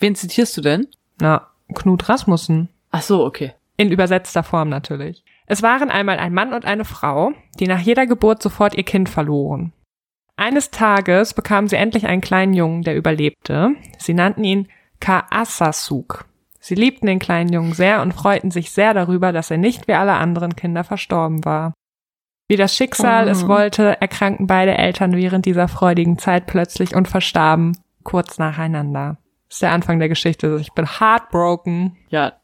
Wen 0.00 0.14
zitierst 0.14 0.56
du 0.56 0.60
denn? 0.60 0.86
Na, 1.20 1.48
Knut 1.74 2.08
Rasmussen. 2.08 2.68
Ach 2.90 3.02
so, 3.02 3.24
okay. 3.24 3.52
In 3.76 3.92
übersetzter 3.92 4.42
Form 4.42 4.68
natürlich. 4.68 5.24
Es 5.46 5.62
waren 5.62 5.90
einmal 5.90 6.18
ein 6.18 6.34
Mann 6.34 6.52
und 6.52 6.64
eine 6.64 6.84
Frau, 6.84 7.32
die 7.58 7.66
nach 7.66 7.80
jeder 7.80 8.06
Geburt 8.06 8.42
sofort 8.42 8.74
ihr 8.74 8.82
Kind 8.84 9.08
verloren. 9.08 9.72
Eines 10.36 10.70
Tages 10.70 11.34
bekamen 11.34 11.68
sie 11.68 11.76
endlich 11.76 12.06
einen 12.06 12.20
kleinen 12.20 12.54
Jungen, 12.54 12.82
der 12.82 12.96
überlebte. 12.96 13.70
Sie 13.98 14.14
nannten 14.14 14.44
ihn 14.44 14.68
Kaasasuk. 15.00 16.26
Sie 16.60 16.74
liebten 16.74 17.06
den 17.06 17.18
kleinen 17.18 17.52
Jungen 17.52 17.72
sehr 17.72 18.02
und 18.02 18.12
freuten 18.12 18.50
sich 18.50 18.70
sehr 18.70 18.94
darüber, 18.94 19.32
dass 19.32 19.50
er 19.50 19.58
nicht 19.58 19.88
wie 19.88 19.94
alle 19.94 20.14
anderen 20.14 20.56
Kinder 20.56 20.84
verstorben 20.84 21.44
war. 21.44 21.72
Wie 22.48 22.56
das 22.56 22.74
Schicksal 22.74 23.26
Oh. 23.26 23.30
es 23.30 23.46
wollte, 23.46 24.00
erkrankten 24.00 24.46
beide 24.46 24.76
Eltern 24.76 25.14
während 25.14 25.46
dieser 25.46 25.68
freudigen 25.68 26.18
Zeit 26.18 26.46
plötzlich 26.46 26.94
und 26.94 27.08
verstarben 27.08 27.76
kurz 28.02 28.38
nacheinander. 28.38 29.18
Das 29.48 29.56
ist 29.56 29.62
der 29.62 29.72
Anfang 29.72 29.98
der 29.98 30.08
Geschichte. 30.08 30.58
Ich 30.60 30.72
bin 30.72 30.86
heartbroken. 31.00 31.96
Ja, 32.10 32.34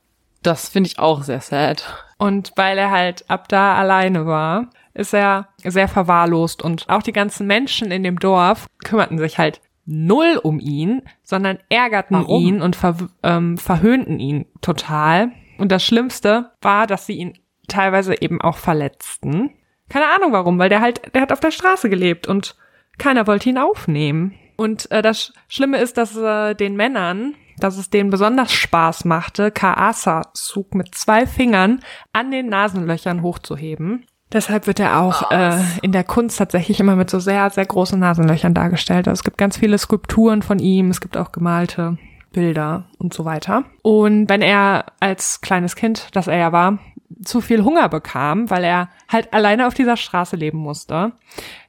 das 0.43 0.69
finde 0.69 0.89
ich 0.89 0.99
auch 0.99 1.23
sehr 1.23 1.41
sad. 1.41 2.07
Und 2.19 2.53
weil 2.57 2.79
er 2.79 2.91
halt 2.91 3.29
ab 3.29 3.49
da 3.49 3.75
alleine 3.75 4.27
war, 4.27 4.71
ist 4.95 5.13
er 5.13 5.49
sehr 5.65 5.89
verwahrlost 5.89 6.63
und 6.63 6.89
auch 6.89 7.03
die 7.03 7.13
ganzen 7.13 7.47
Menschen 7.47 7.91
in 7.91 8.05
dem 8.05 8.19
Dorf 8.19 8.67
kümmerten 8.85 9.19
sich 9.19 9.39
halt 9.39 9.61
null 9.87 10.39
um 10.43 10.61
ihn, 10.61 11.03
sondern 11.23 11.59
ärgerten 11.69 12.19
Warum? 12.19 12.43
ihn 12.43 12.63
und 12.63 12.77
ver 12.77 12.97
ähm, 13.23 13.59
verhöhnten 13.59 14.21
ihn 14.21 14.47
total. 14.61 15.33
Und 15.59 15.73
das 15.73 15.85
Schlimmste 15.85 16.53
war, 16.61 16.87
dass 16.87 17.07
sie 17.07 17.15
ihn 17.15 17.39
teilweise 17.69 18.21
eben 18.21 18.41
auch 18.41 18.57
verletzten. 18.57 19.51
Keine 19.89 20.07
Ahnung 20.15 20.33
warum, 20.33 20.59
weil 20.59 20.69
der 20.69 20.81
halt, 20.81 21.15
der 21.15 21.23
hat 21.23 21.33
auf 21.33 21.41
der 21.41 21.51
Straße 21.51 21.91
gelebt 21.91 22.27
und 22.27 22.57
keiner 22.99 23.27
wollte 23.27 23.51
ihn 23.51 23.59
aufnehmen. 23.59 24.35
Und 24.57 24.91
äh, 24.91 25.03
das 25.03 25.33
Schlimme 25.49 25.79
ist, 25.79 25.97
dass 25.97 26.17
äh, 26.17 26.55
den 26.55 26.77
Männern, 26.77 27.35
dass 27.59 27.79
es 27.79 27.91
denen 27.91 28.11
besonders 28.11 28.53
Spaß 28.53 29.05
machte, 29.05 29.51
Kaasa-Zug 29.51 30.75
mit 30.75 30.95
zwei 30.95 31.27
Fingern 31.27 31.81
an 32.13 32.31
den 32.31 32.49
Nasenlöchern 32.49 33.23
hochzuheben. 33.23 34.07
Deshalb 34.33 34.67
wird 34.67 34.81
er 34.81 35.01
auch 35.01 35.31
äh, 35.31 35.61
in 35.83 35.93
der 35.93 36.03
Kunst 36.03 36.39
tatsächlich 36.39 36.81
immer 36.81 36.97
mit 36.97 37.09
so 37.09 37.21
sehr, 37.21 37.49
sehr 37.51 37.67
großen 37.67 37.99
Nasenlöchern 37.99 38.53
dargestellt. 38.53 39.07
Also 39.07 39.21
es 39.21 39.25
gibt 39.25 39.39
ganz 39.39 39.57
viele 39.59 39.79
Skulpturen 39.79 40.43
von 40.43 40.59
ihm, 40.59 40.91
es 40.91 41.01
gibt 41.01 41.17
auch 41.17 41.31
gemalte 41.31 41.99
Bilder 42.33 42.87
und 42.99 43.15
so 43.15 43.25
weiter. 43.25 43.65
Und 43.83 44.29
wenn 44.29 44.43
er 44.43 44.87
als 44.99 45.41
kleines 45.41 45.77
Kind, 45.77 46.09
das 46.13 46.27
er 46.27 46.37
ja 46.37 46.53
war, 46.53 46.79
zu 47.25 47.41
viel 47.41 47.63
Hunger 47.63 47.89
bekam, 47.89 48.51
weil 48.51 48.65
er 48.65 48.89
halt 49.09 49.33
alleine 49.33 49.67
auf 49.67 49.75
dieser 49.75 49.97
Straße 49.97 50.37
leben 50.37 50.59
musste, 50.59 51.13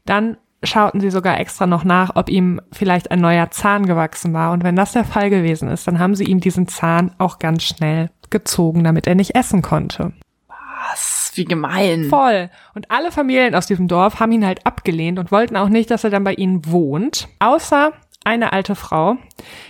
dann 0.05 0.37
schauten 0.65 0.99
sie 0.99 1.09
sogar 1.09 1.39
extra 1.39 1.65
noch 1.65 1.83
nach, 1.83 2.15
ob 2.15 2.29
ihm 2.29 2.61
vielleicht 2.71 3.11
ein 3.11 3.19
neuer 3.19 3.51
Zahn 3.51 3.85
gewachsen 3.85 4.33
war. 4.33 4.51
Und 4.51 4.63
wenn 4.63 4.75
das 4.75 4.93
der 4.93 5.05
Fall 5.05 5.29
gewesen 5.29 5.69
ist, 5.69 5.87
dann 5.87 5.99
haben 5.99 6.15
sie 6.15 6.25
ihm 6.25 6.39
diesen 6.39 6.67
Zahn 6.67 7.11
auch 7.17 7.39
ganz 7.39 7.63
schnell 7.63 8.09
gezogen, 8.29 8.83
damit 8.83 9.07
er 9.07 9.15
nicht 9.15 9.35
essen 9.35 9.61
konnte. 9.61 10.13
Was? 10.47 11.31
Wie 11.35 11.45
gemein. 11.45 12.05
Voll. 12.05 12.49
Und 12.73 12.91
alle 12.91 13.11
Familien 13.11 13.55
aus 13.55 13.67
diesem 13.67 13.87
Dorf 13.87 14.19
haben 14.19 14.31
ihn 14.31 14.45
halt 14.45 14.65
abgelehnt 14.65 15.19
und 15.19 15.31
wollten 15.31 15.57
auch 15.57 15.69
nicht, 15.69 15.91
dass 15.91 16.03
er 16.03 16.09
dann 16.09 16.23
bei 16.23 16.33
ihnen 16.33 16.65
wohnt. 16.65 17.27
Außer 17.39 17.91
eine 18.23 18.53
alte 18.53 18.75
Frau. 18.75 19.17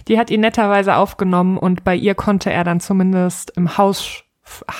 Die 0.07 0.17
hat 0.17 0.31
ihn 0.31 0.41
netterweise 0.41 0.95
aufgenommen 0.95 1.57
und 1.57 1.83
bei 1.83 1.95
ihr 1.95 2.15
konnte 2.15 2.51
er 2.51 2.63
dann 2.63 2.79
zumindest 2.79 3.51
im 3.55 3.77
Haus, 3.77 4.23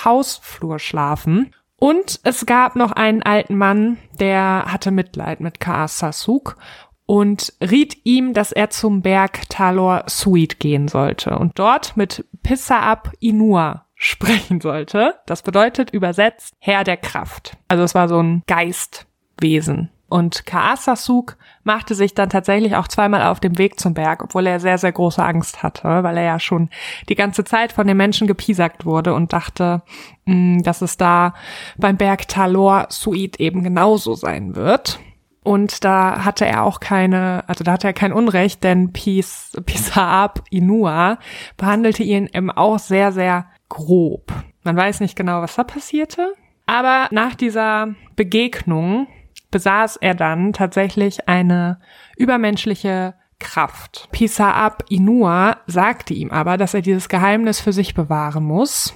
Hausflur 0.04 0.78
schlafen. 0.78 1.52
Und 1.78 2.20
es 2.22 2.46
gab 2.46 2.74
noch 2.76 2.92
einen 2.92 3.22
alten 3.22 3.56
Mann, 3.56 3.98
der 4.18 4.64
hatte 4.66 4.90
Mitleid 4.90 5.40
mit 5.40 5.60
Kaasasuk 5.60 6.56
und 7.04 7.52
riet 7.60 7.98
ihm, 8.04 8.34
dass 8.34 8.52
er 8.52 8.70
zum 8.70 9.02
Berg 9.02 9.48
Talor 9.48 10.04
Suit 10.08 10.58
gehen 10.58 10.88
sollte 10.88 11.38
und 11.38 11.58
dort 11.58 11.96
mit 11.96 12.24
Pissaab 12.42 13.12
Inua 13.20 13.86
sprechen 13.94 14.60
sollte. 14.60 15.14
Das 15.26 15.42
bedeutet 15.42 15.90
übersetzt 15.90 16.54
Herr 16.58 16.84
der 16.84 16.96
Kraft. 16.96 17.56
Also 17.68 17.84
es 17.84 17.94
war 17.94 18.08
so 18.08 18.20
ein 18.20 18.42
Geistwesen. 18.46 19.90
Und 20.08 20.46
Kaasasuk 20.46 21.36
machte 21.64 21.96
sich 21.96 22.14
dann 22.14 22.30
tatsächlich 22.30 22.76
auch 22.76 22.86
zweimal 22.86 23.24
auf 23.24 23.40
dem 23.40 23.58
Weg 23.58 23.80
zum 23.80 23.92
Berg, 23.92 24.22
obwohl 24.22 24.46
er 24.46 24.60
sehr, 24.60 24.78
sehr 24.78 24.92
große 24.92 25.22
Angst 25.22 25.64
hatte, 25.64 26.04
weil 26.04 26.16
er 26.16 26.22
ja 26.22 26.38
schon 26.38 26.70
die 27.08 27.16
ganze 27.16 27.42
Zeit 27.42 27.72
von 27.72 27.88
den 27.88 27.96
Menschen 27.96 28.28
gepiesackt 28.28 28.84
wurde 28.84 29.14
und 29.14 29.32
dachte, 29.32 29.82
mh, 30.26 30.34
mm, 30.34 30.62
dass 30.62 30.80
es 30.80 30.96
da 30.96 31.34
beim 31.76 31.96
Berg 31.96 32.28
Talor 32.28 32.86
Suid 32.90 33.40
eben 33.40 33.64
genauso 33.64 34.14
sein 34.14 34.54
wird. 34.54 35.00
Und 35.42 35.84
da 35.84 36.24
hatte 36.24 36.44
er 36.44 36.64
auch 36.64 36.80
keine, 36.80 37.44
also 37.48 37.62
da 37.62 37.72
hatte 37.72 37.86
er 37.86 37.92
kein 37.92 38.12
Unrecht, 38.12 38.64
denn 38.64 38.92
Pis, 38.92 39.56
Pisaab 39.64 40.42
Inua 40.50 41.18
behandelte 41.56 42.02
ihn 42.02 42.28
eben 42.32 42.50
auch 42.50 42.78
sehr, 42.78 43.12
sehr 43.12 43.46
grob. 43.68 44.32
Man 44.64 44.76
weiß 44.76 45.00
nicht 45.00 45.16
genau, 45.16 45.42
was 45.42 45.54
da 45.54 45.64
passierte. 45.64 46.32
Aber 46.66 47.06
nach 47.12 47.36
dieser 47.36 47.94
Begegnung 48.16 49.06
besaß 49.50 49.96
er 49.96 50.14
dann 50.14 50.52
tatsächlich 50.52 51.28
eine 51.28 51.80
übermenschliche 52.16 53.14
Kraft. 53.38 54.08
Pisaab 54.12 54.84
Inua 54.88 55.58
sagte 55.66 56.14
ihm 56.14 56.30
aber, 56.30 56.56
dass 56.56 56.74
er 56.74 56.82
dieses 56.82 57.08
Geheimnis 57.08 57.60
für 57.60 57.72
sich 57.72 57.94
bewahren 57.94 58.44
muss. 58.44 58.94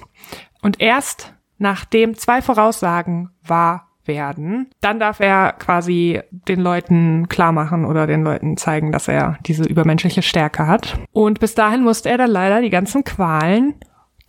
Und 0.61 0.81
erst 0.81 1.33
nachdem 1.57 2.15
zwei 2.15 2.41
Voraussagen 2.41 3.29
wahr 3.43 3.87
werden, 4.05 4.71
dann 4.81 4.99
darf 4.99 5.19
er 5.19 5.53
quasi 5.53 6.21
den 6.31 6.59
Leuten 6.59 7.29
klar 7.29 7.51
machen 7.51 7.85
oder 7.85 8.07
den 8.07 8.23
Leuten 8.23 8.57
zeigen, 8.57 8.91
dass 8.91 9.07
er 9.07 9.37
diese 9.45 9.63
übermenschliche 9.63 10.23
Stärke 10.23 10.65
hat. 10.65 10.97
Und 11.11 11.39
bis 11.39 11.53
dahin 11.53 11.83
musste 11.83 12.09
er 12.09 12.17
dann 12.17 12.31
leider 12.31 12.61
die 12.61 12.71
ganzen 12.71 13.03
Qualen 13.03 13.75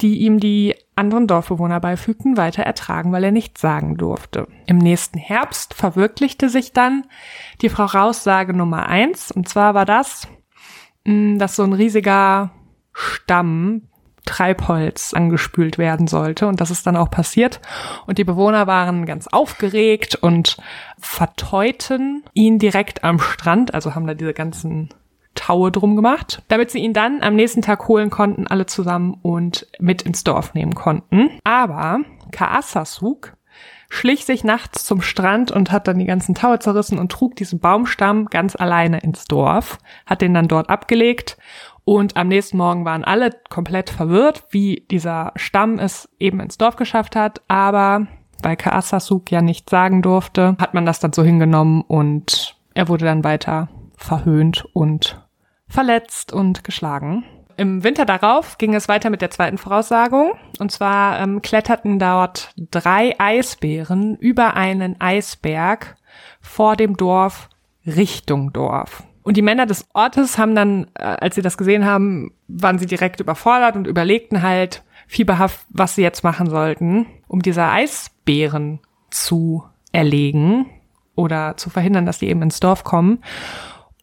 die 0.03 0.19
ihm 0.19 0.41
die 0.41 0.75
anderen 0.97 1.27
Dorfbewohner 1.27 1.81
beifügten, 1.81 2.37
weiter 2.37 2.63
ertragen, 2.63 3.13
weil 3.13 3.25
er 3.25 3.33
nichts 3.33 3.61
sagen 3.61 3.97
durfte. 3.97 4.49
Im 4.67 4.79
nächsten 4.79 5.19
Herbst 5.19 5.75
verwirklichte 5.75 6.49
sich 6.49 6.73
dann 6.73 7.05
die 7.61 7.69
Frau 7.69 7.85
Raussage 7.85 8.53
Nummer 8.53 8.87
eins, 8.89 9.31
und 9.31 9.49
zwar 9.49 9.75
war 9.75 9.87
das, 9.87 10.29
mm, 11.05 11.39
dass 11.39 11.57
so 11.57 11.63
ein 11.63 11.73
riesiger 11.73 12.51
Stamm 12.93 13.89
Treibholz 14.25 15.15
angespült 15.15 15.79
werden 15.79 16.07
sollte. 16.07 16.47
Und 16.47 16.61
das 16.61 16.71
ist 16.71 16.87
dann 16.87 16.97
auch 16.97 17.11
passiert. 17.11 17.61
Und 18.07 18.19
die 18.19 18.25
Bewohner 18.25 18.67
waren 18.67 19.05
ganz 19.05 19.27
aufgeregt 19.27 20.15
und 20.15 20.59
verteuten 20.99 22.23
ihn 22.33 22.59
direkt 22.59 23.03
am 23.03 23.19
Strand, 23.19 23.75
also 23.75 23.95
haben 23.95 24.07
da 24.07 24.15
diese 24.15 24.33
ganzen 24.33 24.91
Taue 25.35 25.73
drum 25.73 25.97
gemacht, 25.97 26.43
damit 26.49 26.71
sie 26.71 26.81
ihn 26.81 26.93
dann 26.93 27.23
am 27.23 27.35
nächsten 27.35 27.63
Tag 27.63 27.89
holen 27.89 28.11
konnten, 28.11 28.47
alle 28.47 28.67
zusammen 28.67 29.17
und 29.23 29.67
mit 29.79 30.03
ins 30.03 30.25
Dorf 30.25 30.55
nehmen 30.55 30.75
konnten. 30.75 31.31
Aber 31.45 32.01
Kaasasuk 32.31 33.35
schlich 33.89 34.25
sich 34.25 34.43
nachts 34.43 34.87
zum 34.87 35.03
Strand 35.03 35.51
und 35.51 35.71
hat 35.71 35.87
dann 35.87 35.99
die 35.99 36.07
ganzen 36.07 36.35
Taue 36.35 36.59
zerrissen 36.59 36.99
und 36.99 37.13
trug 37.13 37.37
diesen 37.37 37.61
Baumstamm 37.61 38.27
ganz 38.27 38.57
alleine 38.57 39.01
ins 39.01 39.27
Dorf, 39.27 39.79
hat 40.07 40.23
den 40.23 40.33
dann 40.33 40.49
dort 40.49 40.71
abgelegt 40.71 41.37
und 41.85 42.17
am 42.17 42.29
nächsten 42.29 42.57
Morgen 42.57 42.85
waren 42.85 43.05
alle 43.05 43.31
komplett 43.51 43.91
verwirrt, 43.91 44.45
wie 44.51 44.87
dieser 44.91 45.33
Stamm 45.37 45.79
es 45.79 46.09
eben 46.19 46.41
ins 46.41 46.57
Dorf 46.57 46.77
geschafft 46.77 47.17
hat, 47.17 47.43
aber 47.49 48.07
weil 48.43 48.57
Kaasasuk 48.57 49.31
ja 49.31 49.43
nichts 49.43 49.71
sagen 49.71 50.03
durfte, 50.03 50.57
hat 50.59 50.75
man 50.75 50.87
das 50.87 51.01
dann 51.01 51.13
so 51.13 51.23
hingenommen 51.23 51.83
und 51.83 52.57
er 52.75 52.89
wurde 52.89 53.05
dann 53.05 53.25
weiter 53.25 53.69
verhöhnt 53.97 54.65
und 54.73 55.22
verletzt 55.73 56.33
und 56.33 56.65
geschlagen. 56.65 57.25
Im 57.57 57.85
Winter 57.85 58.05
darauf 58.05 58.59
ging 58.59 58.75
es 58.75 58.89
weiter 58.89 59.11
mit 59.11 59.23
der 59.23 59.31
zweiten 59.31 59.59
Voraussagung. 59.59 60.33
Und 60.59 60.73
zwar 60.73 61.21
ähm, 61.21 61.43
kletterten 61.43 61.99
dort 61.99 62.53
drei 62.57 63.15
Eisbären 63.19 64.17
über 64.17 64.55
einen 64.55 65.01
Eisberg 65.01 65.97
vor 66.41 66.77
dem 66.77 66.97
Dorf 66.97 67.49
Richtung 67.87 68.53
Dorf. 68.53 69.05
Und 69.23 69.37
die 69.37 69.43
Männer 69.43 69.67
des 69.67 69.87
Ortes 69.93 70.39
haben 70.39 70.55
dann, 70.55 70.89
äh, 70.95 71.03
als 71.05 71.35
sie 71.35 71.43
das 71.43 71.57
gesehen 71.57 71.85
haben, 71.85 72.33
waren 72.49 72.79
sie 72.79 72.87
direkt 72.87 73.21
überfordert 73.21 73.77
und 73.77 73.87
überlegten 73.87 74.43
halt 74.43 74.83
fieberhaft, 75.07 75.67
was 75.69 75.95
sie 75.95 76.03
jetzt 76.03 76.25
machen 76.25 76.49
sollten, 76.49 77.07
um 77.29 77.43
diese 77.43 77.65
Eisbären 77.65 78.81
zu 79.11 79.65
erlegen 79.93 80.67
oder 81.15 81.57
zu 81.57 81.71
verhindern, 81.71 82.07
dass 82.07 82.19
die 82.19 82.29
eben 82.29 82.43
ins 82.43 82.61
Dorf 82.61 82.83
kommen. 82.83 83.23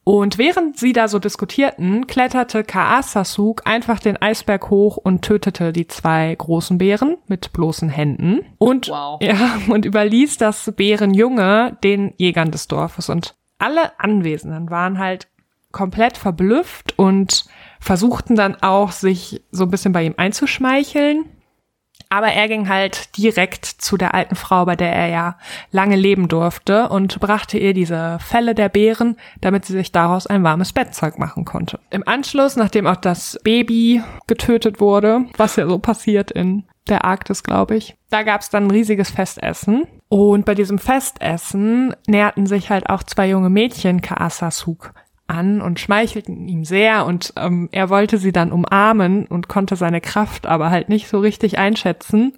Und 0.03 0.37
während 0.37 0.77
sie 0.77 0.93
da 0.93 1.07
so 1.07 1.19
diskutierten, 1.19 2.07
kletterte 2.07 2.63
Kaasasuk 2.63 3.61
einfach 3.65 3.99
den 3.99 4.19
Eisberg 4.19 4.69
hoch 4.69 4.97
und 4.97 5.21
tötete 5.21 5.71
die 5.71 5.87
zwei 5.87 6.33
großen 6.35 6.77
Bären 6.77 7.17
mit 7.27 7.53
bloßen 7.53 7.89
Händen. 7.89 8.41
Und 8.57 8.89
wow. 8.89 9.21
ja 9.21 9.59
und 9.69 9.85
überließ 9.85 10.37
das 10.37 10.73
Bärenjunge 10.75 11.77
den 11.83 12.13
Jägern 12.17 12.51
des 12.51 12.67
Dorfes. 12.67 13.09
Und 13.09 13.35
alle 13.59 13.99
Anwesenden 13.99 14.69
waren 14.69 14.97
halt 14.97 15.27
komplett 15.71 16.17
verblüfft 16.17 16.97
und 16.97 17.45
versuchten 17.79 18.35
dann 18.35 18.55
auch 18.61 18.91
sich 18.91 19.43
so 19.51 19.65
ein 19.65 19.69
bisschen 19.69 19.93
bei 19.93 20.03
ihm 20.03 20.15
einzuschmeicheln 20.17 21.25
aber 22.09 22.27
er 22.27 22.47
ging 22.47 22.67
halt 22.67 23.17
direkt 23.17 23.65
zu 23.65 23.95
der 23.95 24.13
alten 24.15 24.35
Frau, 24.35 24.65
bei 24.65 24.75
der 24.75 24.91
er 24.91 25.07
ja 25.07 25.37
lange 25.71 25.95
leben 25.95 26.27
durfte 26.27 26.89
und 26.89 27.19
brachte 27.19 27.57
ihr 27.57 27.73
diese 27.73 28.17
Felle 28.19 28.55
der 28.55 28.69
Beeren, 28.69 29.15
damit 29.41 29.65
sie 29.65 29.73
sich 29.73 29.91
daraus 29.91 30.25
ein 30.25 30.43
warmes 30.43 30.73
Bettzeug 30.73 31.19
machen 31.19 31.45
konnte. 31.45 31.79
Im 31.91 32.07
Anschluss, 32.07 32.55
nachdem 32.55 32.87
auch 32.87 32.95
das 32.95 33.39
Baby 33.43 34.01
getötet 34.27 34.79
wurde, 34.79 35.25
was 35.37 35.55
ja 35.55 35.67
so 35.67 35.77
passiert 35.77 36.31
in 36.31 36.63
der 36.87 37.05
Arktis, 37.05 37.43
glaube 37.43 37.75
ich, 37.75 37.95
da 38.09 38.23
gab's 38.23 38.49
dann 38.49 38.65
ein 38.65 38.71
riesiges 38.71 39.11
Festessen. 39.11 39.85
Und 40.07 40.45
bei 40.45 40.55
diesem 40.55 40.79
Festessen 40.79 41.95
näherten 42.07 42.47
sich 42.47 42.71
halt 42.71 42.89
auch 42.89 43.03
zwei 43.03 43.29
junge 43.29 43.51
Mädchen 43.51 44.01
Kaasasuk 44.01 44.93
an 45.29 45.61
und 45.61 45.79
schmeichelten 45.79 46.47
ihm 46.47 46.65
sehr 46.65 47.05
und 47.05 47.33
ähm, 47.37 47.69
er 47.71 47.89
wollte 47.89 48.17
sie 48.17 48.31
dann 48.31 48.51
umarmen 48.51 49.25
und 49.27 49.47
konnte 49.47 49.75
seine 49.75 50.01
Kraft 50.01 50.45
aber 50.45 50.69
halt 50.69 50.89
nicht 50.89 51.07
so 51.07 51.19
richtig 51.19 51.57
einschätzen. 51.57 52.37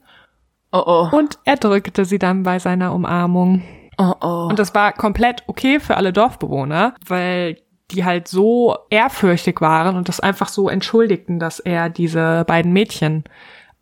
Oh 0.72 0.84
oh. 0.86 1.10
Und 1.16 1.40
er 1.46 1.58
drückte 1.58 2.06
sie 2.06 2.20
dann 2.20 2.44
bei 2.44 2.60
seiner 2.60 2.94
Umarmung. 2.94 3.64
Oh 3.98 4.14
oh. 4.22 4.48
Und 4.50 4.60
das 4.60 4.74
war 4.74 4.94
komplett 4.94 5.44
okay 5.48 5.80
für 5.80 5.98
alle 5.98 6.14
Dorfbewohner, 6.14 6.96
weil 7.06 7.58
die 7.92 8.06
halt 8.06 8.28
so 8.28 8.78
ehrfürchtig 8.90 9.60
waren 9.62 9.96
und 9.96 10.08
das 10.08 10.20
einfach 10.20 10.48
so 10.48 10.70
entschuldigten, 10.70 11.40
dass 11.40 11.60
er 11.60 11.90
diese 11.90 12.46
beiden 12.48 12.72
Mädchen 12.72 13.26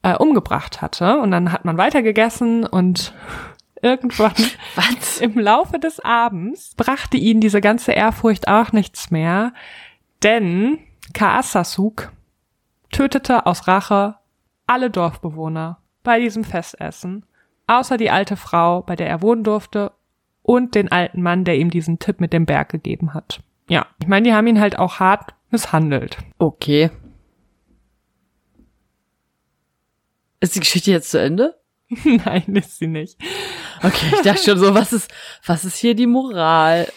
äh, 0.01 0.15
umgebracht 0.15 0.81
hatte. 0.81 1.19
Und 1.19 1.31
dann 1.31 1.51
hat 1.51 1.65
man 1.65 1.77
weitergegessen 1.77 2.65
und 2.65 3.13
irgendwann 3.81 4.33
Was? 4.75 5.19
im 5.19 5.37
Laufe 5.37 5.79
des 5.79 5.99
Abends 5.99 6.73
brachte 6.75 7.17
ihn 7.17 7.39
diese 7.39 7.61
ganze 7.61 7.91
Ehrfurcht 7.91 8.47
auch 8.47 8.71
nichts 8.71 9.11
mehr, 9.11 9.53
denn 10.23 10.79
Kaasasuk 11.13 12.11
tötete 12.91 13.45
aus 13.45 13.67
Rache 13.67 14.15
alle 14.67 14.89
Dorfbewohner 14.89 15.79
bei 16.03 16.19
diesem 16.19 16.43
Festessen, 16.43 17.25
außer 17.67 17.97
die 17.97 18.09
alte 18.11 18.35
Frau, 18.35 18.81
bei 18.81 18.95
der 18.95 19.07
er 19.07 19.21
wohnen 19.21 19.43
durfte, 19.43 19.91
und 20.41 20.73
den 20.73 20.91
alten 20.91 21.21
Mann, 21.21 21.43
der 21.43 21.57
ihm 21.57 21.69
diesen 21.69 21.99
Tipp 21.99 22.19
mit 22.19 22.33
dem 22.33 22.45
Berg 22.45 22.69
gegeben 22.69 23.13
hat. 23.13 23.41
ja, 23.67 23.85
ich 24.01 24.07
meine, 24.07 24.27
die 24.27 24.33
haben 24.33 24.47
ihn 24.47 24.59
halt 24.59 24.79
auch 24.79 24.99
hart 24.99 25.35
misshandelt. 25.51 26.17
Okay. 26.39 26.89
Ist 30.39 30.55
die 30.55 30.61
Geschichte 30.61 30.91
jetzt 30.91 31.11
zu 31.11 31.19
Ende? 31.19 31.55
Nein, 32.03 32.43
ist 32.55 32.77
sie 32.79 32.87
nicht. 32.87 33.17
Okay, 33.81 34.07
ich 34.13 34.21
dachte 34.21 34.43
schon 34.43 34.59
so, 34.59 34.73
was 34.73 34.93
ist, 34.93 35.09
was 35.45 35.63
ist 35.65 35.77
hier 35.77 35.95
die 35.95 36.07
Moral? 36.07 36.91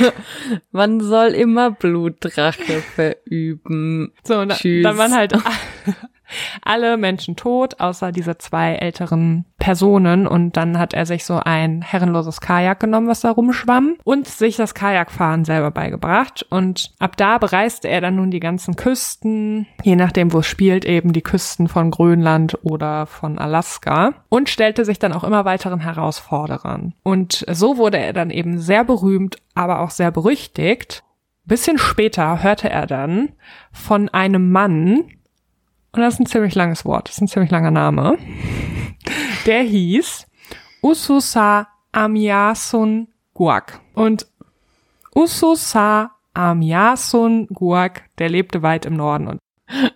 Man 0.72 1.00
soll 1.00 1.28
immer 1.28 1.70
Blutdrache 1.70 2.82
verüben. 2.94 4.12
So, 4.24 4.44
da, 4.44 4.54
Tschüss. 4.54 4.82
dann 4.82 4.98
waren 4.98 5.14
halt 5.14 5.32
alle 6.62 6.96
Menschen 6.96 7.36
tot, 7.36 7.80
außer 7.80 8.12
diese 8.12 8.38
zwei 8.38 8.74
älteren 8.74 9.44
Personen. 9.58 10.26
Und 10.26 10.56
dann 10.56 10.78
hat 10.78 10.94
er 10.94 11.06
sich 11.06 11.24
so 11.24 11.40
ein 11.44 11.82
herrenloses 11.82 12.40
Kajak 12.40 12.80
genommen, 12.80 13.08
was 13.08 13.20
da 13.20 13.30
rumschwamm, 13.30 13.96
und 14.04 14.28
sich 14.28 14.56
das 14.56 14.74
Kajakfahren 14.74 15.44
selber 15.44 15.70
beigebracht. 15.70 16.46
Und 16.50 16.92
ab 16.98 17.16
da 17.16 17.38
bereiste 17.38 17.88
er 17.88 18.00
dann 18.00 18.16
nun 18.16 18.30
die 18.30 18.40
ganzen 18.40 18.76
Küsten, 18.76 19.66
je 19.82 19.96
nachdem, 19.96 20.32
wo 20.32 20.38
es 20.38 20.46
spielt, 20.46 20.84
eben 20.84 21.12
die 21.12 21.22
Küsten 21.22 21.68
von 21.68 21.90
Grönland 21.90 22.58
oder 22.62 23.06
von 23.06 23.38
Alaska 23.38 24.14
und 24.28 24.48
stellte 24.48 24.84
sich 24.84 24.98
dann 24.98 25.12
auch 25.12 25.24
immer 25.24 25.44
weiteren 25.44 25.80
Herausforderern. 25.80 26.94
Und 27.02 27.44
so 27.50 27.76
wurde 27.76 27.98
er 27.98 28.12
dann 28.12 28.30
eben 28.30 28.58
sehr 28.58 28.84
berühmt, 28.84 29.36
aber 29.54 29.80
auch 29.80 29.90
sehr 29.90 30.10
berüchtigt. 30.10 31.02
Bisschen 31.44 31.78
später 31.78 32.42
hörte 32.42 32.68
er 32.68 32.86
dann 32.86 33.30
von 33.72 34.10
einem 34.10 34.50
Mann, 34.50 35.04
und 35.92 36.00
das 36.02 36.14
ist 36.14 36.20
ein 36.20 36.26
ziemlich 36.26 36.54
langes 36.54 36.84
Wort, 36.84 37.08
das 37.08 37.16
ist 37.16 37.22
ein 37.22 37.28
ziemlich 37.28 37.50
langer 37.50 37.70
Name. 37.70 38.18
Der 39.46 39.62
hieß 39.62 40.26
Ususa 40.82 41.68
Amiasun 41.92 43.08
Guak. 43.34 43.80
Und 43.94 44.26
Ususa 45.14 46.10
Amiasun 46.34 47.46
Guak, 47.48 48.02
der 48.18 48.28
lebte 48.28 48.62
weit 48.62 48.86
im 48.86 48.94
Norden 48.94 49.26
und 49.26 49.38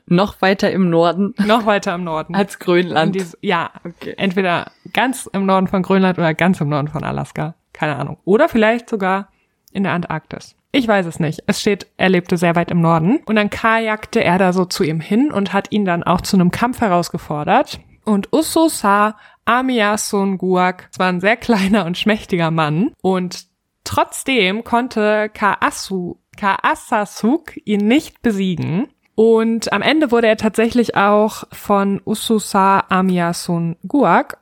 Noch 0.07 0.41
weiter 0.43 0.71
im 0.71 0.91
Norden 0.91 1.35
noch 1.47 1.67
weiter 1.67 1.95
im 1.95 2.05
Norden. 2.05 2.35
als 2.35 2.59
Grönland. 2.59 3.15
dies- 3.15 3.37
ja, 3.41 3.71
Okay. 3.85 4.15
entweder 4.17 4.71
ganz 4.93 5.27
im 5.33 5.47
Norden 5.47 5.67
von 5.67 5.83
Grönland 5.83 6.19
oder 6.19 6.35
ganz 6.35 6.61
im 6.61 6.69
Norden 6.69 6.89
von 6.89 7.05
Alaska. 7.05 7.55
Keine 7.73 7.97
Ahnung. 7.97 8.19
Oder 8.25 8.49
vielleicht 8.49 8.89
sogar 8.91 9.29
in 9.73 9.83
der 9.85 9.93
Antarktis. 9.93 10.57
Ich 10.75 10.89
weiß 10.89 11.05
es 11.05 11.21
nicht. 11.21 11.45
Es 11.47 11.61
steht, 11.61 11.87
er 11.99 12.09
lebte 12.09 12.39
sehr 12.39 12.57
weit 12.57 12.71
im 12.71 12.81
Norden. 12.81 13.19
Und 13.27 13.37
dann 13.37 13.51
kajakte 13.51 14.25
er 14.25 14.39
da 14.39 14.55
so 14.55 14.65
zu 14.65 14.83
ihm 14.85 15.01
hin 15.01 15.31
und 15.31 15.53
hat 15.53 15.71
ihn 15.71 15.85
dann 15.85 16.03
auch 16.03 16.23
zu 16.23 16.37
einem 16.37 16.51
Kampf 16.51 16.81
herausgefordert. 16.81 17.79
Und 18.05 18.33
Usosa 18.33 19.17
Amiasun 19.45 20.39
Guak, 20.39 20.89
war 20.97 21.09
ein 21.09 21.21
sehr 21.21 21.37
kleiner 21.37 21.85
und 21.85 21.99
schmächtiger 21.99 22.51
Mann. 22.51 22.93
Und 23.03 23.47
trotzdem 23.85 24.65
konnte 24.65 25.29
Kaasu, 25.29 26.17
Kaasasuk 26.37 27.55
ihn 27.67 27.87
nicht 27.87 28.23
besiegen. 28.23 28.89
Und 29.15 29.73
am 29.75 29.83
Ende 29.83 30.11
wurde 30.11 30.29
er 30.29 30.39
tatsächlich 30.39 30.97
auch 30.97 31.45
von 31.53 32.01
Ususa 32.07 32.85
Amiasun 32.89 33.77
Guak 33.87 34.39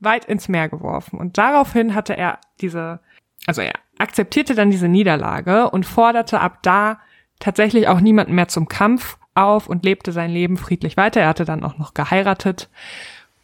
weit 0.00 0.24
ins 0.24 0.48
Meer 0.48 0.70
geworfen. 0.70 1.18
Und 1.18 1.36
daraufhin 1.36 1.94
hatte 1.94 2.16
er 2.16 2.38
diese, 2.60 3.00
also 3.46 3.60
er 3.60 3.74
akzeptierte 3.98 4.54
dann 4.54 4.70
diese 4.70 4.88
Niederlage 4.88 5.70
und 5.70 5.86
forderte 5.86 6.40
ab 6.40 6.58
da 6.62 6.98
tatsächlich 7.38 7.88
auch 7.88 8.00
niemanden 8.00 8.34
mehr 8.34 8.48
zum 8.48 8.68
Kampf 8.68 9.18
auf 9.34 9.68
und 9.68 9.84
lebte 9.84 10.12
sein 10.12 10.30
Leben 10.30 10.56
friedlich 10.56 10.96
weiter. 10.96 11.20
Er 11.20 11.28
hatte 11.28 11.44
dann 11.44 11.64
auch 11.64 11.78
noch 11.78 11.94
geheiratet. 11.94 12.68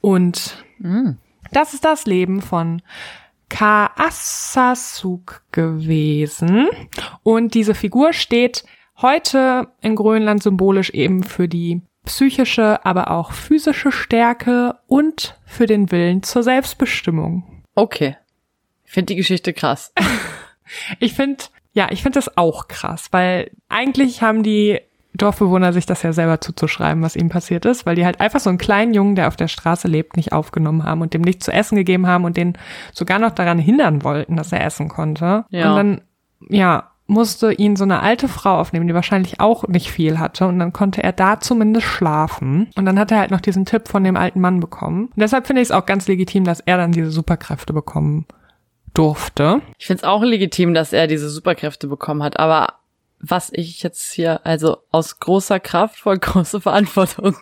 Und 0.00 0.64
Mm. 0.78 1.10
das 1.52 1.74
ist 1.74 1.84
das 1.84 2.06
Leben 2.06 2.40
von 2.40 2.80
Kaasasuk 3.50 5.42
gewesen. 5.52 6.68
Und 7.22 7.54
diese 7.54 7.74
Figur 7.74 8.12
steht 8.12 8.64
heute 9.02 9.68
in 9.80 9.96
Grönland 9.96 10.42
symbolisch 10.42 10.90
eben 10.90 11.22
für 11.22 11.48
die 11.48 11.82
psychische, 12.04 12.84
aber 12.84 13.10
auch 13.10 13.32
physische 13.32 13.92
Stärke 13.92 14.76
und 14.86 15.38
für 15.44 15.66
den 15.66 15.90
Willen 15.90 16.22
zur 16.22 16.42
Selbstbestimmung. 16.42 17.62
Okay. 17.74 18.16
Ich 18.84 18.92
finde 18.92 19.12
die 19.12 19.16
Geschichte 19.16 19.52
krass. 19.52 19.92
Ich 20.98 21.14
finde, 21.14 21.44
ja, 21.72 21.88
ich 21.90 22.02
finde 22.02 22.18
das 22.18 22.36
auch 22.36 22.68
krass, 22.68 23.08
weil 23.10 23.50
eigentlich 23.68 24.22
haben 24.22 24.42
die 24.42 24.80
Dorfbewohner 25.14 25.72
sich 25.72 25.86
das 25.86 26.02
ja 26.02 26.12
selber 26.12 26.40
zuzuschreiben, 26.40 27.02
was 27.02 27.16
ihnen 27.16 27.28
passiert 27.30 27.64
ist, 27.64 27.84
weil 27.84 27.96
die 27.96 28.04
halt 28.04 28.20
einfach 28.20 28.40
so 28.40 28.48
einen 28.48 28.58
kleinen 28.58 28.94
Jungen, 28.94 29.16
der 29.16 29.28
auf 29.28 29.36
der 29.36 29.48
Straße 29.48 29.88
lebt, 29.88 30.16
nicht 30.16 30.32
aufgenommen 30.32 30.84
haben 30.84 31.00
und 31.02 31.14
dem 31.14 31.22
nichts 31.22 31.44
zu 31.44 31.52
essen 31.52 31.76
gegeben 31.76 32.06
haben 32.06 32.24
und 32.24 32.36
den 32.36 32.56
sogar 32.92 33.18
noch 33.18 33.32
daran 33.32 33.58
hindern 33.58 34.04
wollten, 34.04 34.36
dass 34.36 34.52
er 34.52 34.64
essen 34.64 34.88
konnte. 34.88 35.44
Ja. 35.50 35.70
Und 35.70 35.76
dann, 35.76 36.00
ja, 36.48 36.90
musste 37.08 37.52
ihn 37.52 37.74
so 37.74 37.82
eine 37.82 38.00
alte 38.00 38.28
Frau 38.28 38.60
aufnehmen, 38.60 38.86
die 38.86 38.94
wahrscheinlich 38.94 39.40
auch 39.40 39.66
nicht 39.66 39.90
viel 39.90 40.20
hatte 40.20 40.46
und 40.46 40.60
dann 40.60 40.72
konnte 40.72 41.02
er 41.02 41.12
da 41.12 41.40
zumindest 41.40 41.86
schlafen. 41.86 42.70
Und 42.76 42.84
dann 42.86 43.00
hat 43.00 43.10
er 43.10 43.18
halt 43.18 43.32
noch 43.32 43.40
diesen 43.40 43.64
Tipp 43.64 43.88
von 43.88 44.04
dem 44.04 44.16
alten 44.16 44.40
Mann 44.40 44.60
bekommen. 44.60 45.06
Und 45.06 45.20
deshalb 45.20 45.48
finde 45.48 45.60
ich 45.60 45.68
es 45.68 45.72
auch 45.72 45.86
ganz 45.86 46.06
legitim, 46.06 46.44
dass 46.44 46.60
er 46.60 46.76
dann 46.76 46.92
diese 46.92 47.10
Superkräfte 47.10 47.72
bekommen 47.72 48.26
durfte. 48.94 49.60
Ich 49.78 49.86
finde 49.86 50.02
es 50.02 50.08
auch 50.08 50.22
legitim, 50.22 50.74
dass 50.74 50.92
er 50.92 51.06
diese 51.06 51.28
Superkräfte 51.28 51.86
bekommen 51.86 52.22
hat, 52.22 52.38
aber 52.38 52.80
was 53.20 53.50
ich 53.52 53.82
jetzt 53.82 54.12
hier, 54.12 54.44
also 54.44 54.78
aus 54.90 55.20
großer 55.20 55.60
Kraft 55.60 55.98
voll 55.98 56.18
große 56.18 56.60
Verantwortung. 56.60 57.36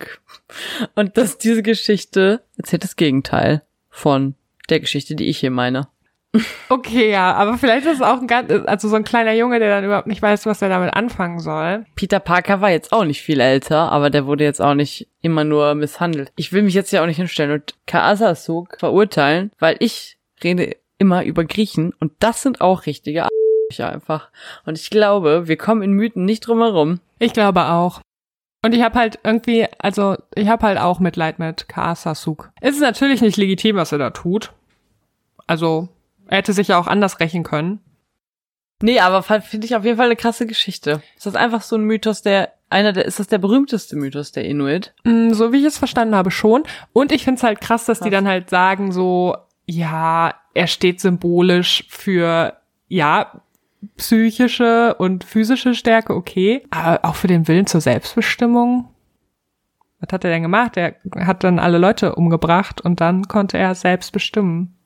Und 0.94 1.16
dass 1.16 1.38
diese 1.38 1.62
Geschichte 1.62 2.42
erzählt 2.56 2.84
das 2.84 2.96
Gegenteil 2.96 3.62
von 3.88 4.34
der 4.68 4.80
Geschichte, 4.80 5.14
die 5.14 5.26
ich 5.26 5.38
hier 5.38 5.50
meine. 5.50 5.88
Okay, 6.68 7.10
ja, 7.10 7.32
aber 7.32 7.56
vielleicht 7.56 7.86
ist 7.86 7.96
es 7.96 8.02
auch 8.02 8.20
ein 8.20 8.26
ganz, 8.26 8.52
also 8.66 8.88
so 8.88 8.96
ein 8.96 9.04
kleiner 9.04 9.32
Junge, 9.32 9.58
der 9.58 9.70
dann 9.70 9.84
überhaupt 9.84 10.06
nicht 10.06 10.20
weiß, 10.20 10.44
was 10.44 10.60
er 10.60 10.68
damit 10.68 10.92
anfangen 10.92 11.40
soll. 11.40 11.86
Peter 11.96 12.20
Parker 12.20 12.60
war 12.60 12.70
jetzt 12.70 12.92
auch 12.92 13.04
nicht 13.04 13.22
viel 13.22 13.40
älter, 13.40 13.90
aber 13.90 14.10
der 14.10 14.26
wurde 14.26 14.44
jetzt 14.44 14.60
auch 14.60 14.74
nicht 14.74 15.08
immer 15.22 15.44
nur 15.44 15.74
misshandelt. 15.74 16.30
Ich 16.36 16.52
will 16.52 16.62
mich 16.62 16.74
jetzt 16.74 16.92
ja 16.92 17.02
auch 17.02 17.06
nicht 17.06 17.16
hinstellen 17.16 17.52
und 17.52 17.74
Kaasasuk 17.86 18.76
verurteilen, 18.78 19.50
weil 19.58 19.76
ich 19.80 20.18
rede 20.44 20.76
immer 20.98 21.24
über 21.24 21.44
Griechen 21.44 21.92
und 22.00 22.12
das 22.20 22.42
sind 22.42 22.60
auch 22.60 22.86
richtige 22.86 23.24
Arschlöcher 23.24 23.92
einfach. 23.92 24.30
Und 24.66 24.78
ich 24.78 24.90
glaube, 24.90 25.46
wir 25.48 25.56
kommen 25.56 25.82
in 25.82 25.92
Mythen 25.92 26.24
nicht 26.24 26.40
drum 26.46 26.58
herum. 26.60 27.00
Ich 27.18 27.32
glaube 27.32 27.66
auch. 27.66 28.00
Und 28.64 28.74
ich 28.74 28.82
habe 28.82 28.98
halt 28.98 29.20
irgendwie, 29.22 29.66
also 29.78 30.16
ich 30.34 30.48
habe 30.48 30.66
halt 30.66 30.78
auch 30.78 30.98
Mitleid 30.98 31.38
mit 31.38 31.68
Kaasasuk. 31.68 32.50
Es 32.60 32.74
ist 32.74 32.80
natürlich 32.80 33.20
nicht 33.20 33.36
legitim, 33.36 33.76
was 33.76 33.92
er 33.92 33.98
da 33.98 34.10
tut. 34.10 34.52
Also 35.46 35.88
er 36.26 36.38
hätte 36.38 36.52
sich 36.52 36.68
ja 36.68 36.78
auch 36.78 36.88
anders 36.88 37.20
rächen 37.20 37.44
können. 37.44 37.80
Nee, 38.82 39.00
aber 39.00 39.22
finde 39.22 39.66
ich 39.66 39.74
auf 39.76 39.84
jeden 39.84 39.96
Fall 39.96 40.06
eine 40.06 40.16
krasse 40.16 40.46
Geschichte. 40.46 41.02
Ist 41.16 41.26
das 41.26 41.34
einfach 41.34 41.62
so 41.62 41.76
ein 41.76 41.82
Mythos, 41.82 42.22
der 42.22 42.52
einer 42.70 42.92
der 42.92 43.06
ist 43.06 43.18
das 43.18 43.26
der 43.28 43.38
berühmteste 43.38 43.96
Mythos 43.96 44.30
der 44.32 44.44
Inuit? 44.44 44.92
Mm, 45.04 45.32
So 45.32 45.52
wie 45.52 45.58
ich 45.58 45.64
es 45.64 45.78
verstanden 45.78 46.14
habe, 46.14 46.30
schon. 46.30 46.64
Und 46.92 47.12
ich 47.12 47.24
finde 47.24 47.38
es 47.38 47.42
halt 47.42 47.60
krass, 47.60 47.86
dass 47.86 47.98
die 47.98 48.10
Krass. 48.10 48.18
dann 48.18 48.28
halt 48.28 48.50
sagen 48.50 48.92
so, 48.92 49.36
ja, 49.66 50.34
er 50.58 50.66
steht 50.66 51.00
symbolisch 51.00 51.84
für, 51.88 52.56
ja, 52.88 53.40
psychische 53.96 54.96
und 54.96 55.22
physische 55.22 55.74
Stärke, 55.74 56.14
okay. 56.14 56.66
Aber 56.70 57.08
auch 57.08 57.14
für 57.14 57.28
den 57.28 57.46
Willen 57.46 57.68
zur 57.68 57.80
Selbstbestimmung. 57.80 58.88
Was 60.00 60.12
hat 60.12 60.24
er 60.24 60.30
denn 60.30 60.42
gemacht? 60.42 60.76
Er 60.76 60.96
hat 61.14 61.44
dann 61.44 61.60
alle 61.60 61.78
Leute 61.78 62.16
umgebracht 62.16 62.80
und 62.80 63.00
dann 63.00 63.28
konnte 63.28 63.56
er 63.56 63.76
selbst 63.76 64.12
bestimmen, 64.12 64.76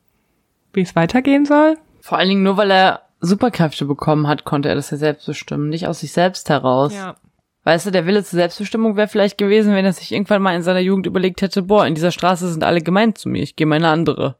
wie 0.73 0.81
es 0.81 0.95
weitergehen 0.95 1.45
soll. 1.45 1.77
Vor 2.01 2.19
allen 2.19 2.29
Dingen 2.29 2.43
nur 2.43 2.57
weil 2.57 2.69
er 2.69 3.01
Superkräfte 3.19 3.85
bekommen 3.85 4.27
hat, 4.27 4.43
konnte 4.43 4.69
er 4.69 4.75
das 4.75 4.91
ja 4.91 4.97
selbst 4.97 5.25
bestimmen, 5.25 5.69
nicht 5.69 5.87
aus 5.87 6.01
sich 6.01 6.11
selbst 6.11 6.49
heraus. 6.49 6.93
Ja. 6.93 7.15
Weißt 7.65 7.85
du, 7.85 7.91
der 7.91 8.05
Wille 8.05 8.23
zur 8.23 8.37
Selbstbestimmung 8.37 8.97
wäre 8.97 9.07
vielleicht 9.07 9.37
gewesen, 9.37 9.73
wenn 9.73 9.85
er 9.85 9.93
sich 9.93 10.11
irgendwann 10.11 10.41
mal 10.41 10.55
in 10.55 10.63
seiner 10.63 10.79
Jugend 10.79 11.05
überlegt 11.05 11.41
hätte, 11.41 11.61
boah, 11.61 11.87
in 11.87 11.95
dieser 11.95 12.11
Straße 12.11 12.51
sind 12.51 12.63
alle 12.63 12.81
gemein 12.81 13.15
zu 13.15 13.29
mir, 13.29 13.41
ich 13.41 13.55
gehe 13.55 13.65
mal 13.65 13.77
in 13.77 13.85
eine 13.85 13.93
andere. 13.93 14.35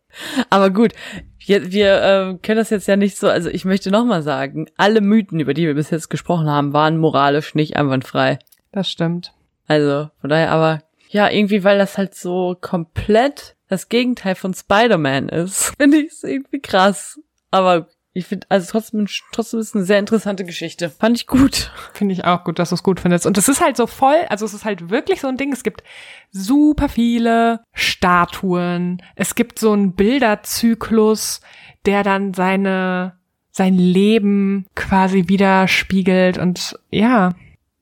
Aber 0.49 0.69
gut, 0.69 0.91
wir, 1.39 1.71
wir 1.71 2.01
äh, 2.01 2.37
können 2.41 2.57
das 2.57 2.69
jetzt 2.69 2.87
ja 2.87 2.97
nicht 2.97 3.17
so, 3.17 3.29
also 3.29 3.49
ich 3.49 3.63
möchte 3.63 3.91
nochmal 3.91 4.23
sagen, 4.23 4.67
alle 4.75 4.99
Mythen, 4.99 5.39
über 5.39 5.53
die 5.53 5.65
wir 5.65 5.73
bis 5.73 5.89
jetzt 5.89 6.09
gesprochen 6.09 6.49
haben, 6.49 6.73
waren 6.73 6.97
moralisch 6.97 7.55
nicht 7.55 7.77
einwandfrei. 7.77 8.39
Das 8.73 8.89
stimmt. 8.89 9.31
Also, 9.67 10.09
von 10.19 10.29
daher 10.29 10.51
aber, 10.51 10.83
ja, 11.09 11.29
irgendwie, 11.29 11.63
weil 11.63 11.77
das 11.77 11.97
halt 11.97 12.15
so 12.15 12.57
komplett 12.59 13.55
das 13.69 13.87
Gegenteil 13.87 14.35
von 14.35 14.53
Spider-Man 14.53 15.29
ist, 15.29 15.73
finde 15.77 15.97
ich 15.97 16.11
es 16.11 16.23
irgendwie 16.23 16.59
krass. 16.59 17.19
Aber 17.51 17.87
ich 18.15 18.27
finde, 18.27 18.45
also 18.49 18.69
trotzdem, 18.69 19.07
trotzdem 19.31 19.59
ist 19.59 19.69
es 19.69 19.75
eine 19.75 19.85
sehr 19.85 19.97
interessante 19.97 20.45
Geschichte. 20.45 20.91
Fand 20.91 21.17
ich 21.17 21.25
gut. 21.25 21.71
Finde 21.93 22.13
ich 22.13 22.25
auch 22.25 22.43
gut, 22.43 22.59
dass 22.59 22.69
du 22.69 22.75
es 22.75 22.83
gut 22.83 22.99
findest. 22.99 23.25
Und 23.25 23.39
es 23.39 23.49
ist 23.49 23.59
halt 23.59 23.75
so 23.75 23.87
voll, 23.87 24.25
also 24.29 24.45
es 24.45 24.53
ist 24.53 24.65
halt 24.65 24.91
wirklich 24.91 25.21
so 25.21 25.27
ein 25.27 25.37
Ding. 25.37 25.51
Es 25.51 25.63
gibt 25.63 25.83
super 26.29 26.89
viele 26.89 27.61
Statuen. 27.73 29.01
Es 29.15 29.33
gibt 29.33 29.57
so 29.57 29.71
einen 29.71 29.93
Bilderzyklus, 29.93 31.41
der 31.87 32.03
dann 32.03 32.35
seine, 32.35 33.17
sein 33.49 33.79
Leben 33.79 34.67
quasi 34.75 35.27
widerspiegelt. 35.27 36.37
Und 36.37 36.79
ja, 36.91 37.33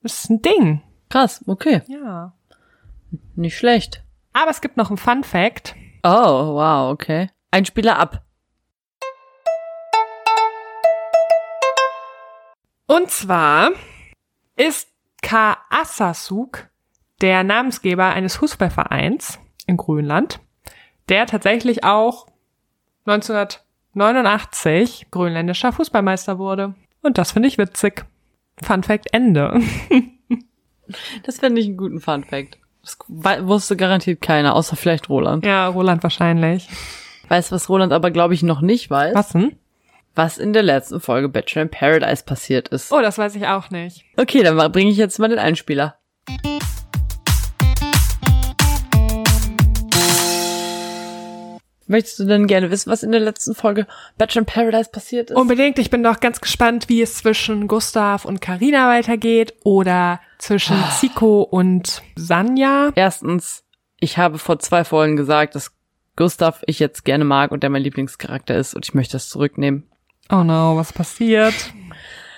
ist 0.01 0.29
ein 0.29 0.41
Ding. 0.41 0.81
Krass, 1.09 1.43
okay. 1.45 1.81
Ja. 1.87 2.31
Nicht 3.35 3.57
schlecht. 3.57 4.01
Aber 4.31 4.51
es 4.51 4.61
gibt 4.61 4.77
noch 4.77 4.89
einen 4.89 4.97
Fun 4.97 5.25
Fact. 5.25 5.75
Oh, 6.03 6.55
wow, 6.55 6.93
okay. 6.93 7.29
Ein 7.51 7.65
Spieler 7.65 7.99
ab. 7.99 8.23
Und 12.91 13.09
zwar 13.09 13.71
ist 14.57 14.89
Ka 15.21 15.57
Assasuk 15.69 16.67
der 17.21 17.45
Namensgeber 17.45 18.07
eines 18.07 18.35
Fußballvereins 18.35 19.39
in 19.65 19.77
Grönland, 19.77 20.41
der 21.07 21.25
tatsächlich 21.25 21.85
auch 21.85 22.27
1989 23.05 25.07
grönländischer 25.09 25.71
Fußballmeister 25.71 26.37
wurde. 26.37 26.75
Und 27.01 27.17
das 27.17 27.31
finde 27.31 27.47
ich 27.47 27.57
witzig. 27.57 28.03
Fun 28.61 28.83
Fact 28.83 29.13
Ende. 29.13 29.61
Das 31.23 31.39
fände 31.39 31.61
ich 31.61 31.67
einen 31.67 31.77
guten 31.77 32.01
Fun 32.01 32.25
Fact. 32.25 32.57
Das 32.81 32.97
wusste 33.47 33.77
garantiert 33.77 34.19
keiner, 34.19 34.53
außer 34.53 34.75
vielleicht 34.75 35.07
Roland. 35.07 35.45
Ja, 35.45 35.69
Roland 35.69 36.03
wahrscheinlich. 36.03 36.67
Weiß, 37.29 37.53
was 37.53 37.69
Roland 37.69 37.93
aber, 37.93 38.11
glaube 38.11 38.33
ich, 38.33 38.43
noch 38.43 38.59
nicht 38.59 38.89
weiß. 38.89 39.15
Was 39.15 39.29
denn? 39.29 39.55
Was 40.13 40.37
in 40.37 40.51
der 40.51 40.63
letzten 40.63 40.99
Folge 40.99 41.29
Bachelor 41.29 41.63
in 41.63 41.69
Paradise 41.69 42.23
passiert 42.25 42.67
ist. 42.67 42.91
Oh, 42.91 43.01
das 43.01 43.17
weiß 43.17 43.35
ich 43.35 43.47
auch 43.47 43.69
nicht. 43.69 44.03
Okay, 44.17 44.43
dann 44.43 44.57
bringe 44.71 44.91
ich 44.91 44.97
jetzt 44.97 45.19
mal 45.19 45.29
den 45.29 45.39
Einspieler. 45.39 45.95
Möchtest 51.87 52.19
du 52.19 52.23
denn 52.25 52.47
gerne 52.47 52.71
wissen, 52.71 52.89
was 52.89 53.03
in 53.03 53.11
der 53.11 53.19
letzten 53.19 53.53
Folge 53.53 53.85
Bachelor 54.17 54.41
in 54.41 54.45
Paradise 54.45 54.89
passiert 54.89 55.29
ist? 55.29 55.35
Unbedingt. 55.37 55.77
Ich 55.77 55.89
bin 55.89 56.03
doch 56.03 56.21
ganz 56.21 56.39
gespannt, 56.39 56.87
wie 56.87 57.01
es 57.01 57.15
zwischen 57.15 57.67
Gustav 57.67 58.23
und 58.23 58.39
Karina 58.39 58.87
weitergeht 58.89 59.53
oder 59.63 60.21
zwischen 60.37 60.77
Ah. 60.77 60.89
Zico 60.97 61.41
und 61.41 62.01
Sanja. 62.15 62.91
Erstens, 62.95 63.65
ich 63.99 64.17
habe 64.17 64.37
vor 64.37 64.59
zwei 64.59 64.85
Folgen 64.85 65.17
gesagt, 65.17 65.55
dass 65.55 65.71
Gustav 66.15 66.61
ich 66.65 66.79
jetzt 66.79 67.03
gerne 67.03 67.25
mag 67.25 67.51
und 67.51 67.61
der 67.63 67.69
mein 67.69 67.81
Lieblingscharakter 67.83 68.55
ist 68.55 68.73
und 68.73 68.85
ich 68.85 68.93
möchte 68.93 69.13
das 69.13 69.27
zurücknehmen. 69.27 69.90
Oh 70.31 70.43
no, 70.43 70.77
was 70.77 70.93
passiert? 70.93 71.53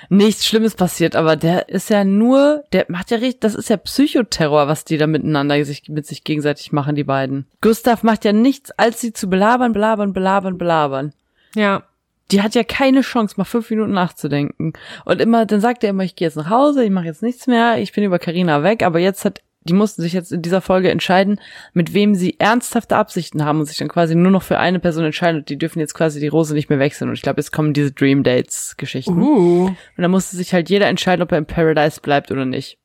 Nichts 0.10 0.46
Schlimmes 0.46 0.76
passiert, 0.76 1.16
aber 1.16 1.36
der 1.36 1.70
ist 1.70 1.90
ja 1.90 2.04
nur, 2.04 2.64
der 2.74 2.86
macht 2.90 3.12
ja 3.12 3.18
richtig, 3.18 3.42
das 3.42 3.56
ist 3.56 3.70
ja 3.70 3.78
Psychoterror, 3.78 4.68
was 4.68 4.84
die 4.86 4.98
da 4.98 5.08
miteinander 5.08 5.64
sich, 5.64 5.88
mit 5.90 6.06
sich 6.06 6.24
gegenseitig 6.24 6.72
machen, 6.72 6.96
die 6.96 7.04
beiden. 7.04 7.48
Gustav 7.62 8.04
macht 8.04 8.26
ja 8.26 8.34
nichts, 8.34 8.72
als 8.72 9.00
sie 9.00 9.14
zu 9.14 9.30
belabern, 9.30 9.74
belabern, 9.74 10.14
belabern, 10.14 10.58
belabern. 10.58 11.14
Ja. 11.56 11.84
Die 12.32 12.42
hat 12.42 12.56
ja 12.56 12.64
keine 12.64 13.02
Chance, 13.02 13.36
mal 13.38 13.44
fünf 13.44 13.70
Minuten 13.70 13.92
nachzudenken. 13.92 14.74
Und 15.06 15.22
immer, 15.22 15.46
dann 15.46 15.62
sagt 15.62 15.84
er 15.84 15.92
immer, 15.92 16.04
ich 16.04 16.16
gehe 16.16 16.28
jetzt 16.28 16.38
nach 16.38 16.50
Hause, 16.50 16.84
ich 16.84 16.92
mache 16.92 17.06
jetzt 17.06 17.22
nichts 17.22 17.48
mehr, 17.48 17.78
ich 17.78 17.92
bin 17.94 18.04
über 18.04 18.18
Karina 18.18 18.64
weg, 18.64 18.84
aber 18.84 19.00
jetzt 19.00 19.26
hat, 19.26 19.42
die 19.66 19.74
mussten 19.74 20.02
sich 20.02 20.14
jetzt 20.14 20.32
in 20.32 20.42
dieser 20.42 20.62
Folge 20.62 20.92
entscheiden, 20.92 21.40
mit 21.74 21.94
wem 21.94 22.16
sie 22.16 22.40
ernsthafte 22.40 22.96
Absichten 22.96 23.46
haben 23.46 23.60
und 23.60 23.66
sich 23.66 23.78
dann 23.78 23.88
quasi 23.88 24.16
nur 24.16 24.32
noch 24.32 24.44
für 24.44 24.60
eine 24.60 24.80
Person 24.80 25.06
entscheiden 25.06 25.42
und 25.42 25.50
die 25.50 25.58
dürfen 25.58 25.80
jetzt 25.80 25.94
quasi 25.94 26.20
die 26.20 26.28
Rose 26.28 26.54
nicht 26.54 26.70
mehr 26.70 26.80
wechseln. 26.80 27.10
Und 27.10 27.16
ich 27.16 27.22
glaube, 27.22 27.40
jetzt 27.40 27.52
kommen 27.52 27.74
diese 27.74 27.92
Dream 27.92 28.24
Dates 28.24 28.76
Geschichten. 28.78 29.22
Uh. 29.22 29.66
Und 29.68 29.78
dann 29.98 30.12
musste 30.12 30.36
sich 30.36 30.54
halt 30.54 30.70
jeder 30.70 30.88
entscheiden, 30.88 31.24
ob 31.24 31.32
er 31.32 31.38
im 31.38 31.46
Paradise 31.46 32.02
bleibt 32.02 32.32
oder 32.32 32.46
nicht. 32.46 32.78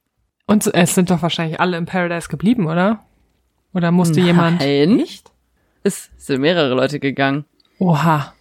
Und 0.46 0.66
es 0.72 0.94
sind 0.94 1.10
doch 1.10 1.20
wahrscheinlich 1.20 1.60
alle 1.60 1.76
im 1.76 1.84
Paradise 1.84 2.28
geblieben, 2.28 2.66
oder? 2.66 3.04
Oder 3.74 3.90
musste 3.90 4.20
jemand? 4.20 4.60
Nein. 4.60 5.04
Es 5.82 6.10
sind 6.16 6.40
mehrere 6.40 6.74
Leute 6.74 6.98
gegangen. 6.98 7.44
Oha. 7.78 8.32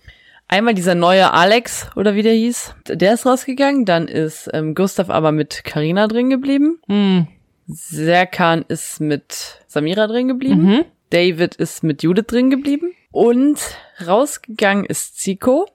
Einmal 0.48 0.74
dieser 0.74 0.96
neue 0.96 1.34
Alex, 1.34 1.90
oder 1.98 2.16
wie 2.16 2.22
der 2.22 2.34
hieß, 2.34 2.76
der 2.88 3.14
ist 3.14 3.26
rausgegangen. 3.26 3.84
Dann 3.84 4.08
ist 4.08 4.50
ähm, 4.54 4.74
Gustav 4.76 5.10
aber 5.10 5.34
mit 5.34 5.66
Karina 5.66 6.08
drin 6.08 6.30
geblieben. 6.30 6.80
Hm. 6.88 7.28
Serkan 7.68 8.64
ist 8.68 9.00
mit 9.02 9.62
Samira 9.68 10.08
drin 10.08 10.28
geblieben. 10.28 10.64
Mhm. 10.64 10.86
David 11.10 11.56
ist 11.56 11.84
mit 11.84 12.04
Judith 12.04 12.28
drin 12.28 12.50
geblieben. 12.50 12.94
Und 13.12 13.60
rausgegangen 14.06 14.86
ist 14.86 15.20
Zico, 15.20 15.68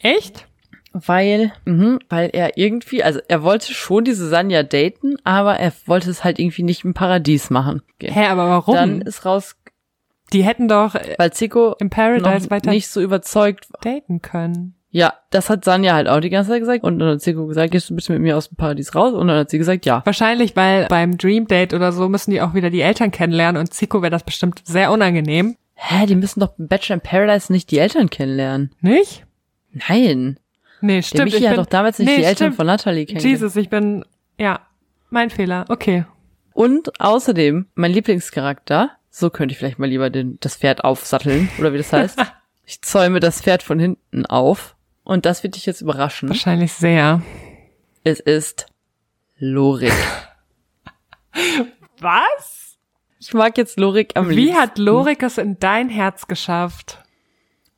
Echt? 0.00 0.46
weil, 0.92 1.52
mhm, 1.64 1.98
weil 2.08 2.30
er 2.32 2.56
irgendwie, 2.56 3.02
also 3.02 3.20
er 3.28 3.42
wollte 3.42 3.72
schon 3.72 4.04
diese 4.04 4.28
Sanja 4.28 4.62
daten, 4.62 5.16
aber 5.24 5.56
er 5.58 5.72
wollte 5.86 6.10
es 6.10 6.24
halt 6.24 6.38
irgendwie 6.38 6.62
nicht 6.62 6.84
im 6.84 6.94
Paradies 6.94 7.50
machen. 7.50 7.82
Hä, 8.00 8.26
aber 8.26 8.48
warum? 8.48 8.74
Dann 8.74 9.00
ist 9.02 9.24
raus, 9.24 9.56
die 10.32 10.44
hätten 10.44 10.68
doch 10.68 10.94
äh, 10.94 11.14
weil 11.18 11.32
Zico 11.32 11.74
im 11.78 11.90
Paradise 11.90 12.50
weiter 12.50 12.70
nicht 12.70 12.88
so 12.88 13.00
überzeugt 13.00 13.72
war. 13.72 13.80
daten 13.80 14.22
können. 14.22 14.74
Ja, 14.96 15.12
das 15.30 15.50
hat 15.50 15.64
Sanja 15.64 15.92
halt 15.92 16.06
auch 16.06 16.20
die 16.20 16.30
ganze 16.30 16.52
Zeit 16.52 16.60
gesagt. 16.60 16.84
Und 16.84 17.00
dann 17.00 17.08
hat 17.08 17.20
Zico 17.20 17.48
gesagt, 17.48 17.72
gehst 17.72 17.90
du 17.90 17.96
bitte 17.96 18.12
mit 18.12 18.22
mir 18.22 18.36
aus 18.36 18.48
dem 18.48 18.56
Paradies 18.56 18.94
raus? 18.94 19.12
Und 19.12 19.26
dann 19.26 19.38
hat 19.38 19.50
sie 19.50 19.58
gesagt, 19.58 19.86
ja. 19.86 20.02
Wahrscheinlich, 20.04 20.54
weil 20.54 20.86
beim 20.86 21.18
Dream 21.18 21.48
Date 21.48 21.74
oder 21.74 21.90
so 21.90 22.08
müssen 22.08 22.30
die 22.30 22.40
auch 22.40 22.54
wieder 22.54 22.70
die 22.70 22.80
Eltern 22.80 23.10
kennenlernen 23.10 23.58
und 23.58 23.74
Zico 23.74 24.02
wäre 24.02 24.12
das 24.12 24.22
bestimmt 24.22 24.62
sehr 24.64 24.92
unangenehm. 24.92 25.56
Hä, 25.74 26.06
die 26.06 26.14
müssen 26.14 26.38
doch 26.38 26.56
im 26.60 26.68
Bachelor 26.68 26.94
in 26.94 27.00
Paradise 27.00 27.52
nicht 27.52 27.72
die 27.72 27.78
Eltern 27.78 28.08
kennenlernen. 28.08 28.70
Nicht? 28.82 29.26
Nein. 29.72 30.38
Nee, 30.80 30.94
Der 30.94 31.02
stimmt. 31.02 31.24
Michi 31.24 31.38
ich 31.38 31.44
hat 31.48 31.56
bin, 31.56 31.64
doch 31.64 31.70
damals 31.70 31.98
nicht 31.98 32.08
nee, 32.08 32.16
die 32.18 32.22
Eltern 32.22 32.36
stimmt. 32.36 32.56
von 32.56 32.66
Natalie 32.66 33.04
kennengelernt. 33.04 33.40
Jesus, 33.40 33.56
ich 33.56 33.68
bin, 33.68 34.04
ja, 34.38 34.60
mein 35.10 35.30
Fehler. 35.30 35.64
Okay. 35.70 36.04
Und 36.52 37.00
außerdem, 37.00 37.66
mein 37.74 37.90
Lieblingscharakter, 37.90 38.90
so 39.10 39.30
könnte 39.30 39.54
ich 39.54 39.58
vielleicht 39.58 39.80
mal 39.80 39.88
lieber 39.88 40.08
den, 40.08 40.38
das 40.38 40.54
Pferd 40.54 40.84
aufsatteln, 40.84 41.48
oder 41.58 41.72
wie 41.72 41.78
das 41.78 41.92
heißt. 41.92 42.20
ich 42.64 42.80
zäume 42.82 43.18
das 43.18 43.42
Pferd 43.42 43.64
von 43.64 43.80
hinten 43.80 44.24
auf. 44.26 44.76
Und 45.04 45.26
das 45.26 45.42
wird 45.42 45.56
dich 45.56 45.66
jetzt 45.66 45.80
überraschen. 45.82 46.28
Wahrscheinlich 46.28 46.72
sehr. 46.72 47.22
Es 48.04 48.20
ist 48.20 48.66
Lorik. 49.38 49.92
Was? 52.00 52.76
Ich 53.20 53.32
mag 53.34 53.56
jetzt 53.56 53.78
Lorik 53.78 54.12
am 54.16 54.28
Wie 54.28 54.34
liebsten. 54.34 54.60
hat 54.60 54.78
Lorik 54.78 55.22
es 55.22 55.38
in 55.38 55.58
dein 55.58 55.88
Herz 55.88 56.26
geschafft? 56.26 56.98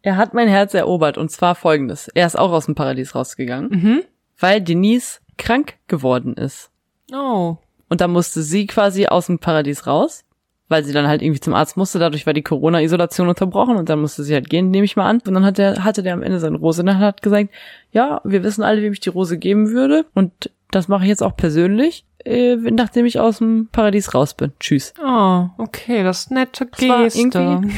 Er 0.03 0.17
hat 0.17 0.35
mein 0.35 0.49
Herz 0.49 0.75
erobert 0.75 1.19
und 1.19 1.31
zwar 1.31 1.55
folgendes. 1.55 2.09
Er 2.09 2.27
ist 2.27 2.39
auch 2.39 2.53
aus 2.53 2.67
dem 2.67 2.75
Paradies 2.75 3.15
rausgegangen, 3.15 3.71
Mhm. 3.71 4.03
weil 4.39 4.61
Denise 4.61 5.21
krank 5.37 5.75
geworden 5.89 6.35
ist. 6.35 6.71
Oh. 7.13 7.57
Und 7.89 8.01
da 8.01 8.09
musste 8.09 8.43
sie 8.43 8.67
quasi 8.67 9.07
aus 9.07 9.27
dem 9.27 9.39
Paradies 9.39 9.87
raus, 9.87 10.25
weil 10.69 10.85
sie 10.85 10.93
dann 10.93 11.07
halt 11.07 11.23
irgendwie 11.23 11.41
zum 11.41 11.55
Arzt 11.55 11.77
musste. 11.77 11.99
Dadurch 11.99 12.27
war 12.27 12.33
die 12.33 12.43
Corona-Isolation 12.43 13.29
unterbrochen 13.29 13.77
und 13.77 13.89
dann 13.89 14.01
musste 14.01 14.25
sie 14.25 14.35
halt 14.35 14.51
gehen, 14.51 14.71
nehme 14.71 14.85
ich 14.85 14.97
mal 14.97 15.09
an. 15.09 15.21
Und 15.27 15.35
dann 15.35 15.45
hat 15.45 15.59
der, 15.59 15.85
hatte 15.85 16.03
der 16.03 16.15
am 16.15 16.23
Ende 16.23 16.41
seine 16.41 16.57
Rose 16.57 16.83
und 16.83 16.87
dann 16.87 16.99
hat 16.99 17.23
gesagt, 17.23 17.51
ja, 17.93 18.21
wir 18.25 18.43
wissen 18.43 18.63
alle, 18.63 18.83
wem 18.83 18.93
ich 18.93 19.01
die 19.01 19.11
Rose 19.11 19.39
geben 19.39 19.71
würde 19.71 20.07
und 20.15 20.51
das 20.71 20.89
mache 20.89 21.05
ich 21.05 21.09
jetzt 21.09 21.23
auch 21.23 21.37
persönlich, 21.37 22.05
äh, 22.25 22.57
nachdem 22.57 23.07
ich 23.07 23.21
aus 23.21 23.39
dem 23.39 23.69
Paradies 23.71 24.15
raus 24.15 24.35
bin. 24.35 24.53
Tschüss. 24.59 24.93
Oh, 25.03 25.47
okay, 25.59 26.03
das 26.03 26.31
nette 26.31 26.67
Geste. 26.67 27.61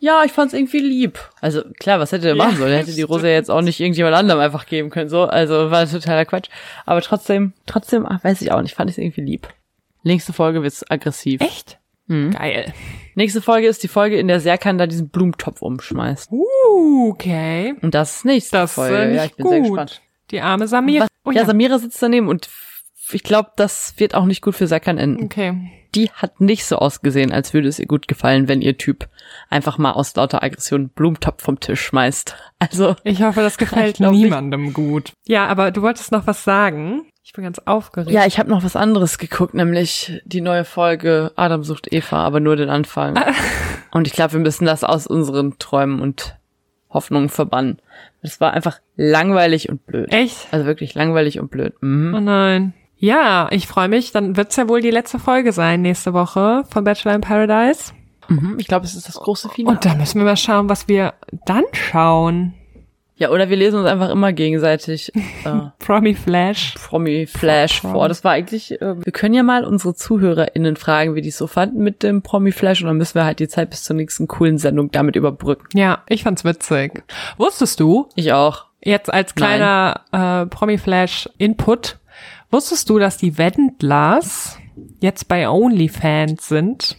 Ja, 0.00 0.20
ich 0.22 0.32
fand's 0.32 0.52
irgendwie 0.52 0.80
lieb. 0.80 1.18
Also 1.40 1.62
klar, 1.80 1.98
was 1.98 2.12
hätte 2.12 2.24
der 2.24 2.36
Ja, 2.36 2.44
machen 2.44 2.58
sollen? 2.58 2.72
Er 2.72 2.80
hätte 2.80 2.92
die 2.92 3.00
Rose 3.00 3.26
jetzt 3.26 3.50
auch 3.50 3.62
nicht 3.62 3.80
irgendjemand 3.80 4.14
anderem 4.14 4.38
einfach 4.38 4.66
geben 4.66 4.90
können. 4.90 5.08
So, 5.08 5.22
also 5.22 5.70
war 5.70 5.88
totaler 5.88 6.26
Quatsch. 6.26 6.50
Aber 6.84 7.00
trotzdem, 7.00 7.54
trotzdem, 7.64 8.04
ach, 8.06 8.22
weiß 8.22 8.42
ich 8.42 8.52
auch 8.52 8.60
nicht, 8.60 8.74
fand 8.74 8.90
ich 8.90 8.98
irgendwie 8.98 9.22
lieb. 9.22 9.48
Nächste 10.02 10.34
Folge 10.34 10.62
wird's 10.62 10.84
aggressiv. 10.90 11.40
Echt? 11.40 11.78
Mhm. 12.06 12.30
Geil. 12.32 12.72
Nächste 13.14 13.40
Folge 13.40 13.66
ist 13.68 13.82
die 13.82 13.88
Folge, 13.88 14.16
in 14.18 14.28
der 14.28 14.40
Serkan 14.40 14.76
da 14.78 14.86
diesen 14.86 15.08
Blumentopf 15.08 15.62
umschmeißt. 15.62 16.30
Uh, 16.32 17.10
okay. 17.10 17.74
Und 17.82 17.94
das 17.94 18.16
ist 18.16 18.24
nächste 18.24 18.56
Das 18.58 18.70
ist 18.70 18.74
Folge. 18.74 18.96
äh, 18.96 19.06
nicht 19.08 19.16
ja, 19.16 19.24
ich 19.24 19.34
bin 19.36 19.48
sehr 19.48 19.60
gut. 19.60 19.68
gespannt. 19.68 20.02
Die 20.30 20.40
arme 20.40 20.66
Samira. 20.68 21.04
Was, 21.04 21.08
Oh, 21.26 21.30
ja, 21.30 21.40
ja. 21.40 21.46
Samira 21.46 21.78
sitzt 21.78 22.02
daneben 22.02 22.28
und 22.28 22.50
ich 23.12 23.22
glaube, 23.22 23.50
das 23.56 23.94
wird 23.98 24.14
auch 24.14 24.24
nicht 24.26 24.42
gut 24.42 24.54
für 24.54 24.66
Serkan 24.66 24.98
enden. 24.98 25.24
Okay. 25.24 25.54
Die 25.94 26.10
hat 26.10 26.40
nicht 26.40 26.64
so 26.66 26.76
ausgesehen, 26.76 27.32
als 27.32 27.54
würde 27.54 27.68
es 27.68 27.78
ihr 27.78 27.86
gut 27.86 28.08
gefallen, 28.08 28.48
wenn 28.48 28.60
ihr 28.60 28.76
Typ 28.76 29.08
einfach 29.48 29.78
mal 29.78 29.92
aus 29.92 30.14
lauter 30.16 30.42
Aggression 30.42 30.80
einen 30.80 30.88
Blumentopf 30.90 31.42
vom 31.42 31.60
Tisch 31.60 31.80
schmeißt. 31.82 32.36
Also, 32.58 32.96
Ich 33.04 33.22
hoffe, 33.22 33.40
das 33.40 33.56
gefällt 33.58 33.96
glaub 33.96 34.12
nicht. 34.12 34.24
niemandem 34.24 34.72
gut. 34.72 35.12
Ja, 35.26 35.46
aber 35.46 35.70
du 35.70 35.82
wolltest 35.82 36.12
noch 36.12 36.26
was 36.26 36.44
sagen. 36.44 37.06
Ich 37.26 37.32
bin 37.32 37.42
ganz 37.42 37.58
aufgeregt. 37.58 38.10
ja, 38.10 38.26
ich 38.26 38.38
habe 38.38 38.50
noch 38.50 38.62
was 38.64 38.76
anderes 38.76 39.16
geguckt, 39.16 39.54
nämlich 39.54 40.20
die 40.26 40.42
neue 40.42 40.66
Folge 40.66 41.32
Adam 41.36 41.64
sucht 41.64 41.90
Eva, 41.90 42.22
aber 42.22 42.38
nur 42.38 42.54
den 42.54 42.68
Anfang. 42.68 43.18
Und 43.92 44.06
ich 44.06 44.12
glaube, 44.12 44.34
wir 44.34 44.40
müssen 44.40 44.66
das 44.66 44.84
aus 44.84 45.06
unseren 45.06 45.58
Träumen 45.58 46.00
und 46.00 46.36
Hoffnungen 46.90 47.30
verbannen. 47.30 47.78
Das 48.22 48.40
war 48.40 48.52
einfach 48.52 48.80
langweilig 48.96 49.68
und 49.68 49.86
blöd. 49.86 50.12
Echt? 50.12 50.48
Also 50.50 50.66
wirklich 50.66 50.94
langweilig 50.94 51.40
und 51.40 51.50
blöd. 51.50 51.74
Mhm. 51.80 52.14
Oh 52.14 52.20
nein. 52.20 52.74
Ja, 52.96 53.48
ich 53.50 53.66
freue 53.66 53.88
mich. 53.88 54.12
Dann 54.12 54.36
wird's 54.36 54.56
ja 54.56 54.68
wohl 54.68 54.80
die 54.80 54.90
letzte 54.90 55.18
Folge 55.18 55.52
sein 55.52 55.82
nächste 55.82 56.12
Woche 56.12 56.64
von 56.70 56.84
Bachelor 56.84 57.14
in 57.14 57.20
Paradise. 57.20 57.92
Mhm. 58.28 58.56
Ich 58.58 58.66
glaube, 58.66 58.84
es 58.84 58.94
ist 58.94 59.08
das 59.08 59.16
große 59.16 59.48
Finale. 59.48 59.76
Und 59.76 59.84
da 59.84 59.94
müssen 59.94 60.18
wir 60.18 60.24
mal 60.24 60.36
schauen, 60.36 60.68
was 60.68 60.88
wir 60.88 61.14
dann 61.46 61.64
schauen. 61.72 62.54
Ja, 63.16 63.30
oder 63.30 63.48
wir 63.48 63.56
lesen 63.56 63.78
uns 63.78 63.86
einfach 63.88 64.10
immer 64.10 64.32
gegenseitig 64.32 65.12
äh, 65.44 65.50
Promi 65.78 66.14
Flash. 66.14 66.74
Promi 66.74 67.26
Flash 67.26 67.80
Prom- 67.80 67.92
vor. 67.92 68.08
Das 68.08 68.24
war 68.24 68.32
eigentlich, 68.32 68.80
äh, 68.82 69.04
wir 69.04 69.12
können 69.12 69.34
ja 69.34 69.42
mal 69.42 69.64
unsere 69.64 69.94
ZuhörerInnen 69.94 70.76
fragen, 70.76 71.14
wie 71.14 71.20
die 71.22 71.28
es 71.28 71.38
so 71.38 71.46
fanden 71.46 71.82
mit 71.82 72.02
dem 72.02 72.22
Promi 72.22 72.50
Flash 72.52 72.80
und 72.82 72.88
dann 72.88 72.96
müssen 72.96 73.14
wir 73.14 73.24
halt 73.24 73.38
die 73.38 73.48
Zeit 73.48 73.70
bis 73.70 73.84
zur 73.84 73.96
nächsten 73.96 74.26
coolen 74.28 74.58
Sendung 74.58 74.90
damit 74.90 75.16
überbrücken. 75.16 75.66
Ja, 75.78 76.02
ich 76.08 76.22
fand's 76.24 76.44
witzig. 76.44 77.02
Wusstest 77.38 77.78
du, 77.80 78.08
Ich 78.16 78.32
auch. 78.32 78.66
jetzt 78.80 79.12
als 79.12 79.34
kleiner 79.34 80.00
äh, 80.12 80.46
Promi 80.46 80.78
Flash 80.78 81.28
Input, 81.38 81.98
wusstest 82.50 82.90
du, 82.90 82.98
dass 82.98 83.16
die 83.16 83.38
Wendlers 83.38 84.58
jetzt 85.00 85.28
bei 85.28 85.48
OnlyFans 85.48 86.48
sind? 86.48 86.96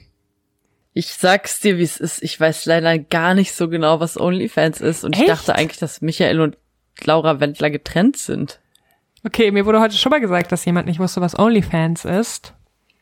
Ich 0.97 1.13
sag's 1.13 1.59
dir, 1.59 1.77
wie 1.77 1.83
es 1.83 1.97
ist. 1.97 2.23
Ich 2.23 2.39
weiß 2.39 2.65
leider 2.67 2.97
gar 2.97 3.33
nicht 3.33 3.53
so 3.53 3.67
genau, 3.67 3.99
was 3.99 4.17
OnlyFans 4.17 4.79
ist 4.79 5.03
und 5.03 5.13
ich 5.13 5.23
Echt? 5.23 5.29
dachte 5.29 5.53
eigentlich, 5.53 5.77
dass 5.77 6.01
Michael 6.01 6.39
und 6.39 6.57
Laura 7.03 7.41
Wendler 7.41 7.69
getrennt 7.69 8.15
sind. 8.15 8.61
Okay, 9.25 9.51
mir 9.51 9.65
wurde 9.65 9.81
heute 9.81 9.97
schon 9.97 10.11
mal 10.11 10.21
gesagt, 10.21 10.53
dass 10.53 10.63
jemand 10.63 10.87
nicht 10.87 11.01
wusste, 11.01 11.19
was 11.19 11.37
OnlyFans 11.37 12.05
ist. 12.05 12.53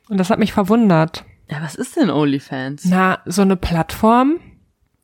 Und 0.10 0.18
das 0.18 0.32
hat 0.32 0.40
mich 0.40 0.54
verwundert. 0.54 1.24
Ja, 1.52 1.62
was 1.62 1.76
ist 1.76 1.96
denn 1.96 2.10
OnlyFans? 2.10 2.86
Na, 2.86 3.20
so 3.26 3.44
eine 3.44 3.58
Plattform. 3.58 4.40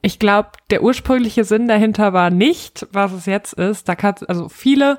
Ich 0.02 0.18
glaube, 0.18 0.50
der 0.72 0.82
ursprüngliche 0.82 1.44
Sinn 1.44 1.68
dahinter 1.68 2.12
war 2.14 2.32
nicht, 2.32 2.88
was 2.92 3.12
es 3.12 3.28
jetzt 3.28 3.54
ist. 3.54 3.88
Da 3.88 3.96
kann, 3.96 4.16
also 4.28 4.50
viele 4.50 4.98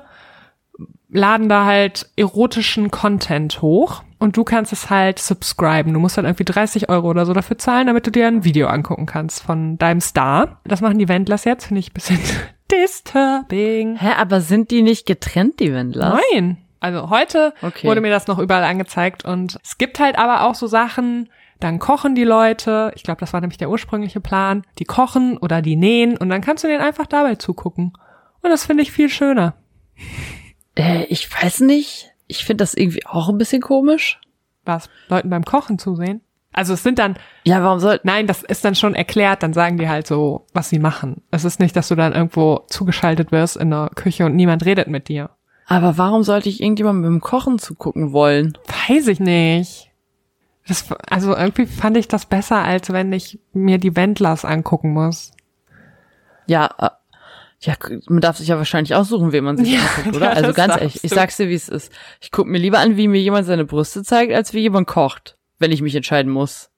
laden 1.09 1.49
da 1.49 1.65
halt 1.65 2.09
erotischen 2.15 2.89
Content 2.91 3.61
hoch 3.61 4.03
und 4.19 4.37
du 4.37 4.43
kannst 4.43 4.71
es 4.71 4.89
halt 4.89 5.19
subscriben. 5.19 5.93
Du 5.93 5.99
musst 5.99 6.17
dann 6.17 6.25
irgendwie 6.25 6.45
30 6.45 6.89
Euro 6.89 7.09
oder 7.09 7.25
so 7.25 7.33
dafür 7.33 7.57
zahlen, 7.57 7.87
damit 7.87 8.07
du 8.07 8.11
dir 8.11 8.27
ein 8.27 8.43
Video 8.43 8.67
angucken 8.67 9.05
kannst 9.05 9.43
von 9.43 9.77
deinem 9.77 9.99
Star. 10.01 10.61
Das 10.63 10.81
machen 10.81 10.99
die 10.99 11.09
Wendlers 11.09 11.43
jetzt, 11.45 11.65
finde 11.65 11.79
ich 11.79 11.89
ein 11.91 11.93
bisschen 11.93 12.19
disturbing. 12.71 13.97
Hä, 13.97 14.11
aber 14.17 14.41
sind 14.41 14.71
die 14.71 14.81
nicht 14.81 15.05
getrennt, 15.05 15.59
die 15.59 15.73
Wendlers? 15.73 16.19
Nein. 16.33 16.57
Also 16.79 17.09
heute 17.09 17.53
Okay. 17.61 17.87
wurde 17.87 18.01
mir 18.01 18.09
das 18.09 18.27
noch 18.27 18.39
überall 18.39 18.63
angezeigt 18.63 19.23
und 19.25 19.59
es 19.63 19.77
gibt 19.77 19.99
halt 19.99 20.17
aber 20.17 20.43
auch 20.47 20.55
so 20.55 20.65
Sachen, 20.67 21.29
dann 21.59 21.77
kochen 21.77 22.15
die 22.15 22.23
Leute, 22.23 22.91
ich 22.95 23.03
glaube, 23.03 23.19
das 23.19 23.33
war 23.33 23.41
nämlich 23.41 23.59
der 23.59 23.69
ursprüngliche 23.69 24.19
Plan, 24.19 24.63
die 24.79 24.85
kochen 24.85 25.37
oder 25.37 25.61
die 25.61 25.75
nähen 25.75 26.17
und 26.17 26.29
dann 26.29 26.41
kannst 26.41 26.63
du 26.63 26.67
denen 26.67 26.81
einfach 26.81 27.05
dabei 27.05 27.35
zugucken. 27.35 27.93
Und 28.41 28.49
das 28.49 28.65
finde 28.65 28.81
ich 28.81 28.91
viel 28.91 29.09
schöner. 29.09 29.53
Äh, 30.75 31.03
ich 31.05 31.29
weiß 31.31 31.61
nicht. 31.61 32.11
Ich 32.27 32.45
finde 32.45 32.63
das 32.63 32.73
irgendwie 32.73 33.05
auch 33.05 33.29
ein 33.29 33.37
bisschen 33.37 33.61
komisch. 33.61 34.19
Was? 34.63 34.89
Leuten 35.09 35.29
beim 35.29 35.43
Kochen 35.43 35.79
zusehen? 35.79 36.21
Also 36.53 36.73
es 36.73 36.83
sind 36.83 36.99
dann, 36.99 37.17
Ja, 37.45 37.63
warum 37.63 37.79
soll... 37.79 37.99
nein, 38.03 38.27
das 38.27 38.43
ist 38.43 38.65
dann 38.65 38.75
schon 38.75 38.93
erklärt, 38.93 39.41
dann 39.41 39.53
sagen 39.53 39.77
die 39.77 39.87
halt 39.87 40.05
so, 40.05 40.45
was 40.53 40.69
sie 40.69 40.79
machen. 40.79 41.21
Es 41.31 41.45
ist 41.45 41.59
nicht, 41.59 41.75
dass 41.75 41.87
du 41.87 41.95
dann 41.95 42.13
irgendwo 42.13 42.65
zugeschaltet 42.67 43.31
wirst 43.31 43.55
in 43.57 43.69
der 43.69 43.89
Küche 43.95 44.25
und 44.25 44.35
niemand 44.35 44.65
redet 44.65 44.87
mit 44.87 45.07
dir. 45.07 45.29
Aber 45.67 45.97
warum 45.97 46.23
sollte 46.23 46.49
ich 46.49 46.61
irgendjemandem 46.61 47.03
beim 47.03 47.21
Kochen 47.21 47.57
zugucken 47.57 48.11
wollen? 48.11 48.57
Weiß 48.89 49.07
ich 49.07 49.21
nicht. 49.21 49.91
Das, 50.67 50.85
also 51.09 51.35
irgendwie 51.35 51.65
fand 51.65 51.95
ich 51.97 52.07
das 52.09 52.25
besser, 52.25 52.57
als 52.63 52.91
wenn 52.91 53.13
ich 53.13 53.39
mir 53.53 53.77
die 53.77 53.95
Wendlers 53.95 54.43
angucken 54.45 54.91
muss. 54.93 55.31
Ja, 56.47 56.69
äh, 56.77 56.89
ja, 57.61 57.75
man 58.07 58.21
darf 58.21 58.37
sich 58.37 58.47
ja 58.47 58.57
wahrscheinlich 58.57 58.95
aussuchen, 58.95 59.31
wen 59.31 59.43
man 59.43 59.57
sich 59.57 59.71
Ja, 59.73 59.79
anguckt, 59.97 60.15
oder? 60.17 60.25
ja, 60.27 60.31
also 60.33 60.53
ganz 60.53 60.75
ehrlich, 60.77 61.03
ich 61.03 61.11
sag's 61.11 61.37
dir, 61.37 61.47
wie 61.49 61.53
es 61.53 61.69
ist. 61.69 61.91
Ich 62.19 62.31
guck 62.31 62.47
mir 62.47 62.57
lieber 62.57 62.79
an, 62.79 62.97
wie 62.97 63.07
mir 63.07 63.21
jemand 63.21 63.45
seine 63.45 63.65
Brüste 63.65 64.03
zeigt, 64.03 64.33
als 64.33 64.53
wie 64.53 64.59
jemand 64.61 64.87
kocht, 64.87 65.37
wenn 65.59 65.71
ich 65.71 65.81
mich 65.81 65.95
entscheiden 65.95 66.31
muss. 66.31 66.69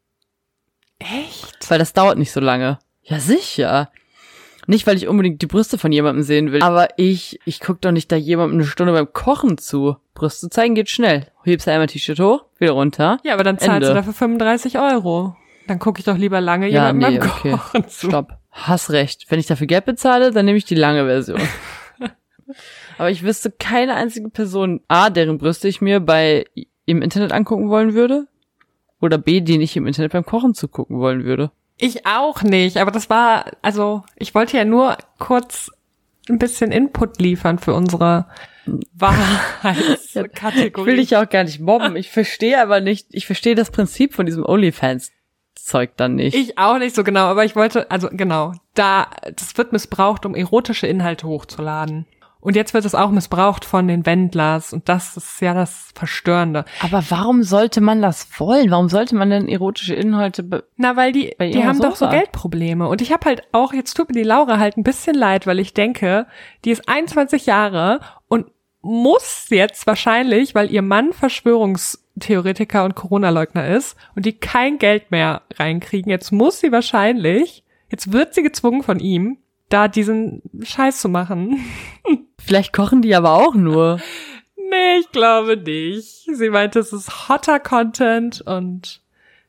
Echt? 1.00 1.70
Weil 1.70 1.80
das 1.80 1.94
dauert 1.94 2.18
nicht 2.18 2.32
so 2.32 2.40
lange. 2.40 2.80
Ja, 3.02 3.20
sicher. 3.20 3.90
Nicht, 4.68 4.88
weil 4.88 4.96
ich 4.96 5.08
unbedingt 5.10 5.42
die 5.42 5.48
Brüste 5.48 5.78
von 5.78 5.92
jemandem 5.92 6.24
sehen 6.24 6.54
will, 6.54 6.62
aber 6.64 6.88
ich, 6.98 7.38
ich 7.46 7.60
guck 7.60 7.82
doch 7.82 7.92
nicht 7.92 8.10
da 8.12 8.16
jemandem 8.16 8.60
eine 8.60 8.66
Stunde 8.68 8.94
beim 8.94 9.12
Kochen 9.12 9.58
zu. 9.58 9.98
Brüste 10.14 10.50
zeigen 10.50 10.74
geht 10.76 10.90
schnell. 10.90 11.28
Hebst 11.44 11.68
einmal 11.68 11.88
T-Shirt 11.88 12.20
hoch, 12.20 12.46
wieder 12.60 12.72
runter. 12.72 13.18
Ja, 13.24 13.34
aber 13.34 13.44
dann 13.44 13.58
zahlst 13.58 13.74
Ende. 13.76 13.88
du 13.90 13.94
dafür 13.96 14.14
35 14.14 14.80
Euro. 14.80 15.36
Dann 15.68 15.80
gucke 15.80 16.00
ich 16.00 16.06
doch 16.06 16.18
lieber 16.18 16.40
lange 16.40 16.68
Ja, 16.70 16.88
jemandem 16.92 17.14
nee, 17.14 17.20
beim 17.20 17.30
okay. 17.30 17.52
Kochen 17.52 17.88
zu. 17.90 18.08
Stopp. 18.08 18.38
Hast 18.54 18.92
recht. 18.92 19.26
Wenn 19.30 19.40
ich 19.40 19.48
dafür 19.48 19.66
Geld 19.68 19.86
bezahle, 19.86 20.32
dann 20.32 20.46
nehme 20.46 20.58
ich 20.58 20.66
die 20.66 20.76
lange 20.76 21.06
Version. 21.06 21.42
Aber 22.98 23.10
ich 23.10 23.24
wüsste 23.24 23.50
keine 23.52 23.96
einzige 23.96 24.30
Person, 24.30 24.82
A, 24.88 25.10
deren 25.10 25.40
Brüste 25.40 25.68
ich 25.68 25.82
mir 25.82 26.00
bei 26.00 26.46
im 26.86 27.02
Internet 27.02 27.32
angucken 27.32 27.70
wollen 27.70 27.96
würde. 27.96 28.28
Oder 29.02 29.18
B, 29.18 29.42
den 29.42 29.60
ich 29.60 29.76
im 29.76 29.88
Internet 29.88 30.12
beim 30.14 30.26
Kochen 30.26 30.54
zugucken 30.54 31.00
wollen 31.00 31.24
würde. 31.24 31.52
Ich 31.78 32.06
auch 32.06 32.44
nicht, 32.44 32.78
aber 32.78 32.92
das 32.92 33.10
war, 33.10 33.46
also 33.64 34.04
ich 34.16 34.36
wollte 34.36 34.56
ja 34.56 34.66
nur 34.66 34.98
kurz 35.18 35.72
ein 36.30 36.38
bisschen 36.38 36.72
Input 36.72 37.20
liefern 37.20 37.58
für 37.58 37.74
unsere 37.74 38.28
Wahrheitskategorie. 38.94 40.82
Ich 40.82 40.86
will 40.86 40.98
dich 40.98 41.18
auch 41.18 41.28
gar 41.28 41.44
nicht 41.44 41.60
mobben. 41.60 41.96
Ich 41.96 42.12
verstehe 42.12 42.62
aber 42.62 42.80
nicht, 42.80 43.08
ich 43.10 43.26
verstehe 43.26 43.56
das 43.56 43.72
Prinzip 43.72 44.14
von 44.14 44.28
diesem 44.28 44.46
OnlyFans-Zeug 45.64 45.92
dann 45.98 46.16
nicht. 46.16 46.36
Ich 46.36 46.58
auch 46.58 46.78
nicht 46.78 46.96
so 46.96 47.04
genau, 47.04 47.26
aber 47.26 47.46
ich 47.46 47.56
wollte, 47.56 47.90
also 47.90 48.10
genau, 48.12 48.54
da, 48.74 49.08
das 49.36 49.58
wird 49.58 49.72
missbraucht, 49.72 50.26
um 50.26 50.36
erotische 50.36 50.88
Inhalte 50.88 51.28
hochzuladen. 51.28 52.06
Und 52.40 52.58
jetzt 52.58 52.74
wird 52.74 52.84
es 52.84 52.94
auch 52.94 53.10
missbraucht 53.10 53.64
von 53.64 53.88
den 53.88 54.06
Wendlers 54.06 54.74
und 54.74 54.90
das 54.90 55.16
ist 55.16 55.40
ja 55.40 55.54
das 55.54 55.92
Verstörende. 55.96 56.66
aber 56.82 57.02
warum 57.08 57.42
sollte 57.42 57.80
man 57.80 58.02
das 58.02 58.28
wollen? 58.38 58.70
Warum 58.70 58.90
sollte 58.90 59.16
man 59.16 59.30
denn 59.30 59.48
erotische 59.48 59.96
Inhalte 59.96 60.44
be 60.44 60.66
Na, 60.76 60.98
weil 60.98 61.14
die, 61.14 61.34
Bei 61.38 61.50
die 61.50 61.64
haben 61.64 61.80
doch 61.80 61.96
so 61.96 62.06
Sofa. 62.06 62.12
Geldprobleme. 62.12 62.90
Und 62.90 63.02
ich 63.02 63.14
habe 63.14 63.26
halt 63.26 63.44
auch, 63.54 63.72
jetzt 63.72 63.94
tut 63.94 64.10
mir 64.10 64.16
die 64.16 64.28
Laura 64.28 64.60
halt 64.60 64.76
ein 64.76 64.84
bisschen 64.84 65.16
leid, 65.16 65.48
weil 65.48 65.58
ich 65.60 65.74
denke, 65.74 66.28
die 66.66 66.72
ist 66.72 66.90
21 66.90 67.46
Jahre 67.46 68.02
und 68.28 68.48
muss 68.82 69.46
jetzt 69.50 69.88
wahrscheinlich, 69.88 70.54
weil 70.54 70.70
ihr 70.70 70.82
Mann 70.82 71.14
Verschwörungstheoretiker 72.14 72.84
und 72.84 72.96
Corona-Leugner 72.96 73.68
ist 73.68 73.98
und 74.16 74.26
die 74.26 74.34
kein 74.34 74.78
Geld 74.78 75.12
mehr 75.12 75.42
reinkriegen, 75.56 76.10
jetzt 76.10 76.32
muss 76.32 76.60
sie 76.60 76.72
wahrscheinlich, 76.72 77.64
jetzt 77.90 78.12
wird 78.12 78.34
sie 78.34 78.44
gezwungen 78.44 78.84
von 78.84 79.00
ihm, 79.00 79.38
da 79.70 79.88
diesen 79.88 80.42
Scheiß 80.62 81.02
zu 81.02 81.10
machen. 81.10 81.64
Vielleicht 82.40 82.74
kochen 82.74 83.02
die 83.02 83.16
aber 83.16 83.34
auch 83.34 83.56
nur. 83.56 84.00
Nee, 84.56 85.00
ich 85.00 85.12
glaube 85.12 85.58
nicht. 85.58 86.28
Sie 86.32 86.50
meinte, 86.50 86.80
es 86.80 86.94
ist 86.94 87.30
hotter 87.30 87.60
Content 87.60 88.42
und 88.42 89.02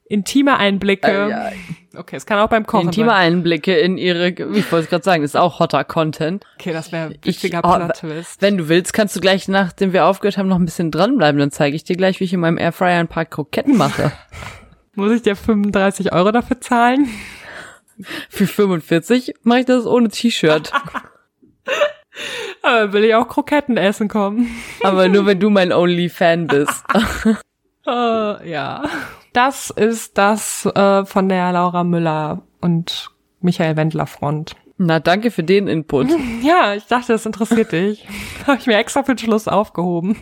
intime 0.06 0.56
Einblicke. 0.58 1.06
Ei, 1.26 1.34
ei. 1.34 1.56
Okay, 1.96 2.16
es 2.16 2.26
kann 2.26 2.38
auch 2.40 2.48
beim 2.48 2.66
Kochen 2.66 2.86
Intime 2.86 3.10
sein. 3.10 3.16
Einblicke 3.34 3.74
in 3.76 3.96
ihre, 3.98 4.28
ich 4.28 4.70
wollte 4.72 4.84
es 4.84 4.88
gerade 4.90 5.04
sagen, 5.04 5.22
ist 5.22 5.36
auch 5.36 5.60
hotter 5.60 5.84
Content. 5.84 6.44
Okay, 6.58 6.72
das 6.72 6.90
wäre 6.92 7.06
ein 7.06 7.12
Ich- 7.12 7.26
wichtiger 7.26 7.60
oh, 7.62 7.76
Plot-Twist. 7.76 8.42
Wenn 8.42 8.58
du 8.58 8.68
willst, 8.68 8.92
kannst 8.92 9.14
du 9.16 9.20
gleich, 9.20 9.46
nachdem 9.48 9.92
wir 9.92 10.06
aufgehört 10.06 10.36
haben, 10.36 10.48
noch 10.48 10.58
ein 10.58 10.64
bisschen 10.64 10.90
dranbleiben. 10.90 11.38
Dann 11.38 11.50
zeige 11.50 11.76
ich 11.76 11.84
dir 11.84 11.96
gleich, 11.96 12.20
wie 12.20 12.24
ich 12.24 12.32
in 12.32 12.40
meinem 12.40 12.58
Airfryer 12.58 12.98
ein 12.98 13.08
paar 13.08 13.24
Kroketten 13.24 13.76
mache. 13.76 14.12
Muss 14.94 15.12
ich 15.12 15.22
dir 15.22 15.36
35 15.36 16.12
Euro 16.12 16.30
dafür 16.32 16.60
zahlen? 16.60 17.08
Für 18.28 18.46
45 18.46 19.34
mache 19.42 19.60
ich 19.60 19.66
das 19.66 19.86
ohne 19.86 20.08
T-Shirt. 20.08 20.72
Aber 22.62 22.92
will 22.92 23.04
ich 23.04 23.14
auch 23.14 23.28
Kroketten 23.28 23.76
essen 23.76 24.08
kommen. 24.08 24.48
Aber 24.82 25.08
nur, 25.08 25.26
wenn 25.26 25.38
du 25.40 25.50
mein 25.50 25.72
Only-Fan 25.72 26.46
bist. 26.48 26.82
Äh, 27.86 28.50
ja. 28.50 28.82
Das 29.34 29.70
ist 29.70 30.16
das 30.16 30.64
äh, 30.64 31.04
von 31.04 31.28
der 31.28 31.50
Laura 31.50 31.82
Müller 31.82 32.42
und 32.60 33.10
Michael 33.40 33.76
Wendler 33.76 34.06
Front. 34.06 34.54
Na, 34.78 35.00
danke 35.00 35.32
für 35.32 35.42
den 35.42 35.66
Input. 35.66 36.08
Ja, 36.42 36.74
ich 36.74 36.86
dachte, 36.86 37.12
das 37.12 37.26
interessiert 37.26 37.72
dich. 37.72 38.06
Habe 38.46 38.58
ich 38.58 38.66
mir 38.66 38.76
extra 38.76 39.02
für 39.02 39.14
den 39.14 39.18
Schluss 39.18 39.48
aufgehoben. 39.48 40.16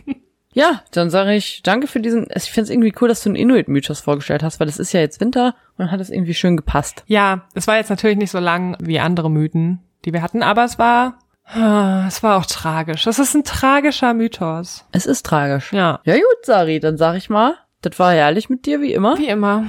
Ja, 0.54 0.82
dann 0.92 1.10
sage 1.10 1.34
ich 1.34 1.62
danke 1.62 1.88
für 1.88 2.00
diesen. 2.00 2.26
Ich 2.34 2.50
finde 2.50 2.62
es 2.62 2.70
irgendwie 2.70 2.94
cool, 3.00 3.08
dass 3.08 3.22
du 3.22 3.28
einen 3.28 3.36
Inuit-Mythos 3.36 4.00
vorgestellt 4.00 4.42
hast, 4.42 4.60
weil 4.60 4.68
es 4.68 4.78
ist 4.78 4.92
ja 4.92 5.00
jetzt 5.00 5.20
Winter 5.20 5.56
und 5.72 5.80
dann 5.80 5.90
hat 5.90 6.00
es 6.00 6.08
irgendwie 6.08 6.34
schön 6.34 6.56
gepasst. 6.56 7.04
Ja, 7.06 7.42
es 7.54 7.66
war 7.66 7.76
jetzt 7.76 7.90
natürlich 7.90 8.16
nicht 8.16 8.30
so 8.30 8.38
lang 8.38 8.76
wie 8.80 8.98
andere 8.98 9.30
Mythen, 9.30 9.80
die 10.06 10.12
wir 10.14 10.22
hatten, 10.22 10.42
aber 10.42 10.64
es 10.64 10.78
war, 10.78 11.18
ah, 11.44 12.06
es 12.06 12.22
war 12.22 12.38
auch 12.38 12.46
tragisch. 12.46 13.06
Es 13.06 13.18
ist 13.18 13.34
ein 13.34 13.44
tragischer 13.44 14.14
Mythos. 14.14 14.86
Es 14.92 15.04
ist 15.04 15.26
tragisch. 15.26 15.72
Ja. 15.72 16.00
Ja 16.04 16.14
gut, 16.14 16.44
Sari, 16.44 16.80
dann 16.80 16.96
sag 16.96 17.16
ich 17.16 17.28
mal, 17.28 17.56
das 17.82 17.98
war 17.98 18.12
herrlich 18.12 18.48
mit 18.48 18.66
dir, 18.66 18.80
wie 18.80 18.92
immer. 18.92 19.18
Wie 19.18 19.28
immer. 19.28 19.66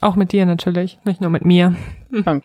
Auch 0.00 0.16
mit 0.16 0.32
dir 0.32 0.46
natürlich, 0.46 0.98
nicht 1.04 1.20
nur 1.20 1.30
mit 1.30 1.44
mir. 1.44 1.76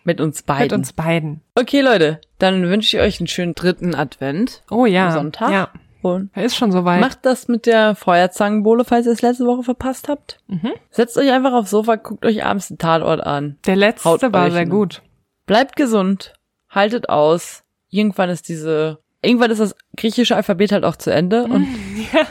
Mit 0.04 0.20
uns 0.20 0.42
beiden. 0.42 0.62
Mit 0.62 0.72
uns 0.72 0.92
beiden. 0.92 1.40
Okay, 1.56 1.80
Leute, 1.80 2.20
dann 2.38 2.62
wünsche 2.68 2.96
ich 2.96 3.02
euch 3.02 3.20
einen 3.20 3.26
schönen 3.26 3.54
dritten 3.54 3.94
Advent. 3.94 4.62
Oh 4.70 4.86
ja. 4.86 5.10
Sonntag? 5.10 5.50
Ja. 5.50 5.68
Und 6.00 6.30
Er 6.34 6.44
ist 6.44 6.56
schon 6.56 6.70
soweit. 6.70 7.00
macht 7.00 7.26
das 7.26 7.48
mit 7.48 7.66
der 7.66 7.96
Feuerzangenbowle, 7.96 8.84
falls 8.84 9.06
ihr 9.06 9.12
es 9.12 9.20
letzte 9.22 9.46
Woche 9.46 9.64
verpasst 9.64 10.08
habt. 10.08 10.38
Mhm. 10.46 10.70
Setzt 10.90 11.18
euch 11.18 11.30
einfach 11.32 11.52
aufs 11.52 11.70
Sofa, 11.70 11.96
guckt 11.96 12.24
euch 12.24 12.44
abends 12.44 12.68
den 12.68 12.78
Tatort 12.78 13.20
an. 13.20 13.58
Der 13.66 13.74
letzte 13.74 14.08
Haut 14.08 14.22
war 14.32 14.50
sehr 14.52 14.66
gut. 14.66 15.02
Bleibt 15.46 15.74
gesund, 15.74 16.34
haltet 16.70 17.08
aus. 17.08 17.64
Irgendwann 17.90 18.30
ist 18.30 18.48
diese, 18.48 19.00
irgendwann 19.22 19.50
ist 19.50 19.58
das 19.58 19.74
griechische 19.96 20.36
Alphabet 20.36 20.72
halt 20.72 20.84
auch 20.84 20.96
zu 20.96 21.12
Ende 21.12 21.44
und 21.50 21.66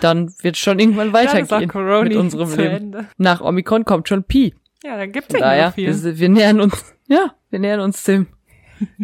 dann 0.02 0.34
wird 0.42 0.58
schon 0.58 0.80
irgendwann 0.80 1.14
weitergehen 1.14 2.04
mit 2.04 2.16
unserem 2.16 2.50
Leben. 2.50 2.76
Ende. 2.76 3.06
Nach 3.18 3.42
Omikron 3.42 3.86
kommt 3.86 4.08
schon 4.08 4.24
Pi. 4.24 4.54
Ja, 4.84 4.98
dann 4.98 5.12
gibt's 5.12 5.32
Von 5.32 5.40
ja 5.40 5.48
daher, 5.48 5.72
viel. 5.72 6.04
wir, 6.04 6.20
wir 6.20 6.30
nähern 6.30 6.62
uns, 6.62 6.96
ja, 7.08 7.34
wir 7.50 7.60
nähern 7.60 7.80
uns 7.80 8.04
dem 8.04 8.28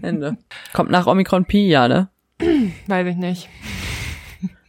Ende. 0.02 0.38
Kommt 0.72 0.92
nach 0.92 1.08
Omikron 1.08 1.46
Pi, 1.46 1.68
ja, 1.68 1.88
ne? 1.88 2.10
Weiß 2.88 3.08
ich 3.08 3.18
nicht. 3.18 3.50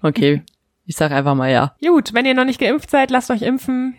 Okay, 0.02 0.42
ich 0.86 0.96
sag 0.96 1.12
einfach 1.12 1.34
mal 1.34 1.50
ja. 1.50 1.74
Gut, 1.82 2.14
wenn 2.14 2.26
ihr 2.26 2.34
noch 2.34 2.44
nicht 2.44 2.60
geimpft 2.60 2.90
seid, 2.90 3.10
lasst 3.10 3.30
euch 3.30 3.42
impfen. 3.42 3.96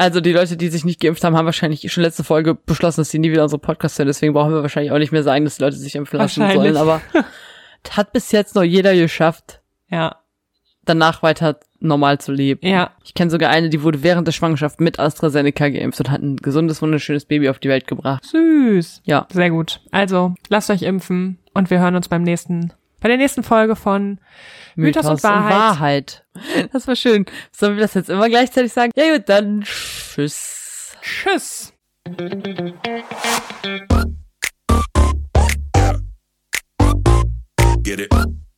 Also 0.00 0.22
die 0.22 0.32
Leute, 0.32 0.56
die 0.56 0.68
sich 0.68 0.86
nicht 0.86 0.98
geimpft 0.98 1.22
haben, 1.24 1.36
haben 1.36 1.44
wahrscheinlich 1.44 1.92
schon 1.92 2.02
letzte 2.02 2.24
Folge 2.24 2.54
beschlossen, 2.54 3.02
dass 3.02 3.10
sie 3.10 3.18
nie 3.18 3.30
wieder 3.30 3.42
unsere 3.42 3.60
Podcasts 3.60 3.98
hören. 3.98 4.06
Deswegen 4.06 4.32
brauchen 4.32 4.50
wir 4.50 4.62
wahrscheinlich 4.62 4.92
auch 4.92 4.98
nicht 4.98 5.12
mehr 5.12 5.22
sagen, 5.22 5.44
dass 5.44 5.56
die 5.56 5.62
Leute 5.62 5.76
sich 5.76 5.94
impfen 5.94 6.18
lassen 6.18 6.50
sollen. 6.50 6.78
Aber 6.78 7.02
hat 7.90 8.12
bis 8.12 8.32
jetzt 8.32 8.54
noch 8.54 8.62
jeder 8.62 8.94
geschafft, 8.94 9.60
Ja, 9.88 10.16
danach 10.84 11.22
weiter 11.22 11.58
normal 11.78 12.18
zu 12.18 12.30
leben. 12.32 12.66
ja. 12.66 12.90
Ich 13.04 13.14
kenne 13.14 13.30
sogar 13.30 13.50
eine, 13.50 13.70
die 13.70 13.82
wurde 13.82 14.02
während 14.02 14.26
der 14.26 14.32
Schwangerschaft 14.32 14.80
mit 14.80 14.98
AstraZeneca 14.98 15.68
geimpft 15.70 16.00
und 16.00 16.10
hat 16.10 16.20
ein 16.22 16.36
gesundes, 16.36 16.82
wunderschönes 16.82 17.24
Baby 17.24 17.48
auf 17.48 17.58
die 17.58 17.68
Welt 17.68 17.86
gebracht. 17.86 18.24
Süß. 18.26 19.00
Ja, 19.04 19.26
Sehr 19.32 19.50
gut. 19.50 19.80
Also, 19.90 20.34
lasst 20.48 20.68
euch 20.70 20.82
impfen 20.82 21.38
und 21.54 21.70
wir 21.70 21.80
hören 21.80 21.96
uns 21.96 22.08
beim 22.08 22.22
nächsten 22.22 22.72
bei 23.00 23.08
der 23.08 23.16
nächsten 23.16 23.42
Folge 23.42 23.76
von 23.76 24.18
Mythos, 24.76 25.06
und, 25.06 25.22
Wahrheit. 25.22 25.52
Wahrheit. 25.54 26.24
Das 26.72 26.86
war 26.86 26.96
schön. 26.96 27.24
Sollen 27.50 27.76
wir 27.76 27.82
das 27.82 27.94
jetzt 27.94 28.10
immer 28.10 28.28
gleichzeitig 28.28 28.74
sagen? 28.74 28.92
Ja 28.94 29.14
gut, 29.16 29.26
dann 29.26 29.62
tschüss. 29.62 30.96
Tschüss. 31.00 31.72
Get 37.90 37.98
it. 38.02 38.49